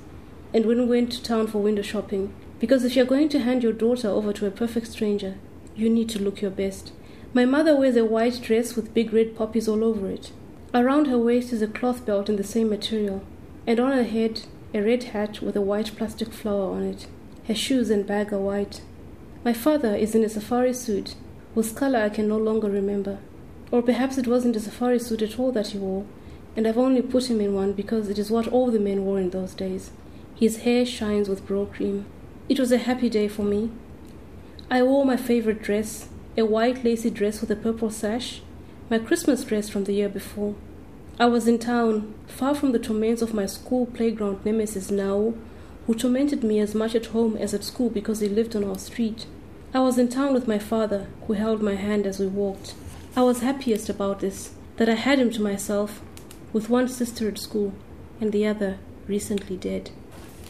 and 0.51 0.65
when 0.65 0.79
we 0.79 0.85
went 0.85 1.11
to 1.11 1.21
town 1.21 1.45
for 1.45 1.59
window 1.59 1.83
shopping. 1.83 2.33
Because 2.59 2.83
if 2.83 2.95
you're 2.95 3.05
going 3.05 3.29
to 3.29 3.39
hand 3.41 3.61
your 3.61 3.73
daughter 3.73 4.09
over 4.09 4.33
to 4.33 4.47
a 4.47 4.51
perfect 4.51 4.87
stranger, 4.87 5.35
you 5.75 5.89
need 5.89 6.09
to 6.09 6.21
look 6.21 6.41
your 6.41 6.51
best. 6.51 6.91
My 7.33 7.45
mother 7.45 7.75
wears 7.75 7.97
a 7.97 8.05
white 8.05 8.41
dress 8.41 8.75
with 8.75 8.93
big 8.93 9.11
red 9.11 9.35
poppies 9.35 9.67
all 9.67 9.83
over 9.83 10.09
it. 10.09 10.31
Around 10.73 11.07
her 11.07 11.17
waist 11.17 11.51
is 11.53 11.61
a 11.61 11.67
cloth 11.67 12.05
belt 12.05 12.29
in 12.29 12.35
the 12.35 12.43
same 12.43 12.69
material, 12.69 13.23
and 13.67 13.79
on 13.79 13.91
her 13.91 14.03
head, 14.03 14.41
a 14.73 14.81
red 14.81 15.03
hat 15.03 15.41
with 15.41 15.55
a 15.55 15.61
white 15.61 15.95
plastic 15.95 16.31
flower 16.31 16.71
on 16.71 16.83
it. 16.83 17.07
Her 17.47 17.55
shoes 17.55 17.89
and 17.89 18.05
bag 18.05 18.33
are 18.33 18.39
white. 18.39 18.81
My 19.43 19.53
father 19.53 19.95
is 19.95 20.15
in 20.15 20.23
a 20.23 20.29
safari 20.29 20.73
suit, 20.73 21.15
whose 21.53 21.71
color 21.71 21.99
I 21.99 22.09
can 22.09 22.27
no 22.27 22.37
longer 22.37 22.69
remember. 22.69 23.19
Or 23.71 23.81
perhaps 23.81 24.17
it 24.17 24.27
wasn't 24.27 24.55
a 24.55 24.59
safari 24.59 24.99
suit 24.99 25.21
at 25.21 25.39
all 25.39 25.51
that 25.51 25.67
he 25.67 25.77
wore, 25.77 26.05
and 26.55 26.67
I've 26.67 26.77
only 26.77 27.01
put 27.01 27.29
him 27.29 27.41
in 27.41 27.53
one 27.53 27.73
because 27.73 28.09
it 28.09 28.17
is 28.17 28.31
what 28.31 28.47
all 28.47 28.71
the 28.71 28.79
men 28.79 29.05
wore 29.05 29.19
in 29.19 29.29
those 29.29 29.53
days. 29.53 29.91
His 30.35 30.57
hair 30.57 30.85
shines 30.85 31.29
with 31.29 31.45
Brylcreem. 31.47 32.05
It 32.49 32.59
was 32.59 32.71
a 32.71 32.77
happy 32.77 33.09
day 33.09 33.27
for 33.27 33.43
me. 33.43 33.71
I 34.69 34.81
wore 34.81 35.05
my 35.05 35.15
favorite 35.15 35.61
dress, 35.61 36.09
a 36.35 36.43
white 36.43 36.83
lacy 36.83 37.11
dress 37.11 37.39
with 37.39 37.51
a 37.51 37.55
purple 37.55 37.91
sash, 37.91 38.41
my 38.89 38.97
Christmas 38.97 39.43
dress 39.43 39.69
from 39.69 39.83
the 39.83 39.93
year 39.93 40.09
before. 40.09 40.55
I 41.19 41.27
was 41.27 41.47
in 41.47 41.59
town, 41.59 42.15
far 42.25 42.55
from 42.55 42.71
the 42.71 42.79
torments 42.79 43.21
of 43.21 43.33
my 43.33 43.45
school 43.45 43.85
playground 43.85 44.43
nemesis 44.43 44.89
now, 44.89 45.35
who 45.85 45.93
tormented 45.93 46.43
me 46.43 46.59
as 46.59 46.73
much 46.73 46.95
at 46.95 47.07
home 47.07 47.37
as 47.37 47.53
at 47.53 47.63
school 47.63 47.91
because 47.91 48.21
he 48.21 48.27
lived 48.27 48.55
on 48.55 48.63
our 48.63 48.79
street. 48.79 49.27
I 49.71 49.81
was 49.81 49.99
in 49.99 50.09
town 50.09 50.33
with 50.33 50.47
my 50.47 50.57
father, 50.57 51.07
who 51.27 51.33
held 51.33 51.61
my 51.61 51.75
hand 51.75 52.07
as 52.07 52.19
we 52.19 52.25
walked. 52.25 52.73
I 53.15 53.21
was 53.21 53.41
happiest 53.41 53.87
about 53.87 54.19
this, 54.19 54.55
that 54.77 54.89
I 54.89 54.95
had 54.95 55.19
him 55.19 55.29
to 55.31 55.41
myself, 55.41 56.01
with 56.53 56.69
one 56.69 56.87
sister 56.87 57.27
at 57.27 57.37
school 57.37 57.73
and 58.19 58.31
the 58.31 58.47
other 58.47 58.79
recently 59.07 59.57
dead. 59.57 59.91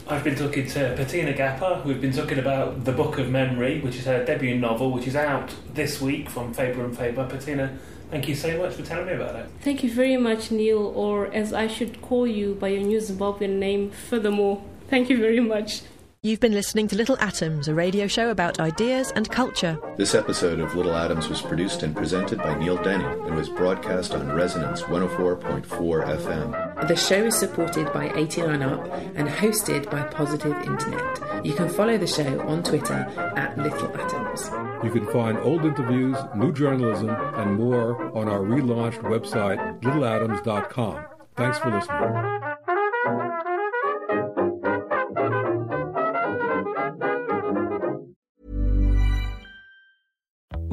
I've 0.08 0.24
been 0.24 0.36
talking 0.36 0.68
to 0.68 0.96
Petina 0.96 1.36
Gappah. 1.36 1.82
who've 1.82 2.00
been 2.00 2.14
talking 2.14 2.38
about 2.38 2.86
The 2.86 2.92
Book 2.92 3.18
of 3.18 3.30
Memory, 3.32 3.82
which 3.82 3.96
is 3.96 4.06
her 4.06 4.24
debut 4.24 4.56
novel, 4.56 4.92
which 4.92 5.08
is 5.08 5.16
out 5.16 5.52
this 5.74 6.00
week 6.00 6.30
from 6.30 6.54
Faber 6.54 6.86
and 6.86 6.96
Faber. 6.96 7.26
Bettina, 7.26 7.76
thank 8.12 8.28
you 8.28 8.36
so 8.36 8.56
much 8.60 8.76
for 8.76 8.84
telling 8.84 9.08
me 9.08 9.14
about 9.14 9.36
it. 9.36 9.48
Thank 9.62 9.84
you 9.84 9.92
very 9.92 10.18
much, 10.18 10.52
Neil, 10.52 10.94
or 10.96 11.34
as 11.34 11.54
I 11.54 11.66
should 11.66 12.04
call 12.04 12.28
you 12.28 12.54
by 12.54 12.68
your 12.68 12.84
new 12.84 13.00
Zimbabwean 13.00 13.58
name, 13.58 13.90
furthermore. 13.90 14.64
Thank 14.92 15.10
you 15.10 15.18
very 15.18 15.40
much. 15.40 15.82
You've 16.22 16.40
been 16.40 16.54
listening 16.54 16.88
to 16.90 16.96
Little 16.96 17.18
Atoms, 17.20 17.68
a 17.68 17.74
radio 17.74 18.06
show 18.06 18.30
about 18.30 18.60
ideas 18.60 19.12
and 19.16 19.30
culture. 19.30 19.80
This 19.98 20.14
episode 20.14 20.60
of 20.60 20.76
Little 20.76 20.96
Atoms 20.96 21.30
was 21.30 21.42
produced 21.42 21.82
and 21.82 21.96
presented 21.96 22.38
by 22.40 22.56
Neil 22.60 22.78
Denny 22.82 23.04
and 23.04 23.36
was 23.36 23.50
broadcast 23.50 24.14
on 24.14 24.32
Resonance 24.32 24.82
104.4 24.84 25.66
FM. 25.66 26.65
The 26.84 26.96
show 26.96 27.24
is 27.26 27.38
supported 27.40 27.92
by 27.94 28.12
89 28.16 28.62
Up 28.62 28.86
and 29.16 29.28
hosted 29.30 29.90
by 29.90 30.04
Positive 30.04 30.54
Internet. 30.64 31.46
You 31.46 31.54
can 31.54 31.70
follow 31.70 31.98
the 31.98 32.06
show 32.06 32.42
on 32.42 32.64
Twitter 32.64 33.08
at 33.38 33.58
Little 33.58 33.90
Atoms. 33.98 34.52
You 34.84 34.92
can 34.92 35.06
find 35.12 35.38
old 35.40 35.64
interviews, 35.64 36.18
new 36.36 36.52
journalism, 36.52 37.10
and 37.10 37.56
more 37.56 38.16
on 38.16 38.28
our 38.28 38.40
relaunched 38.40 39.02
website, 39.04 39.82
littleatoms.com. 39.82 41.06
Thanks 41.38 41.60
for 41.60 41.72
listening. 41.72 42.45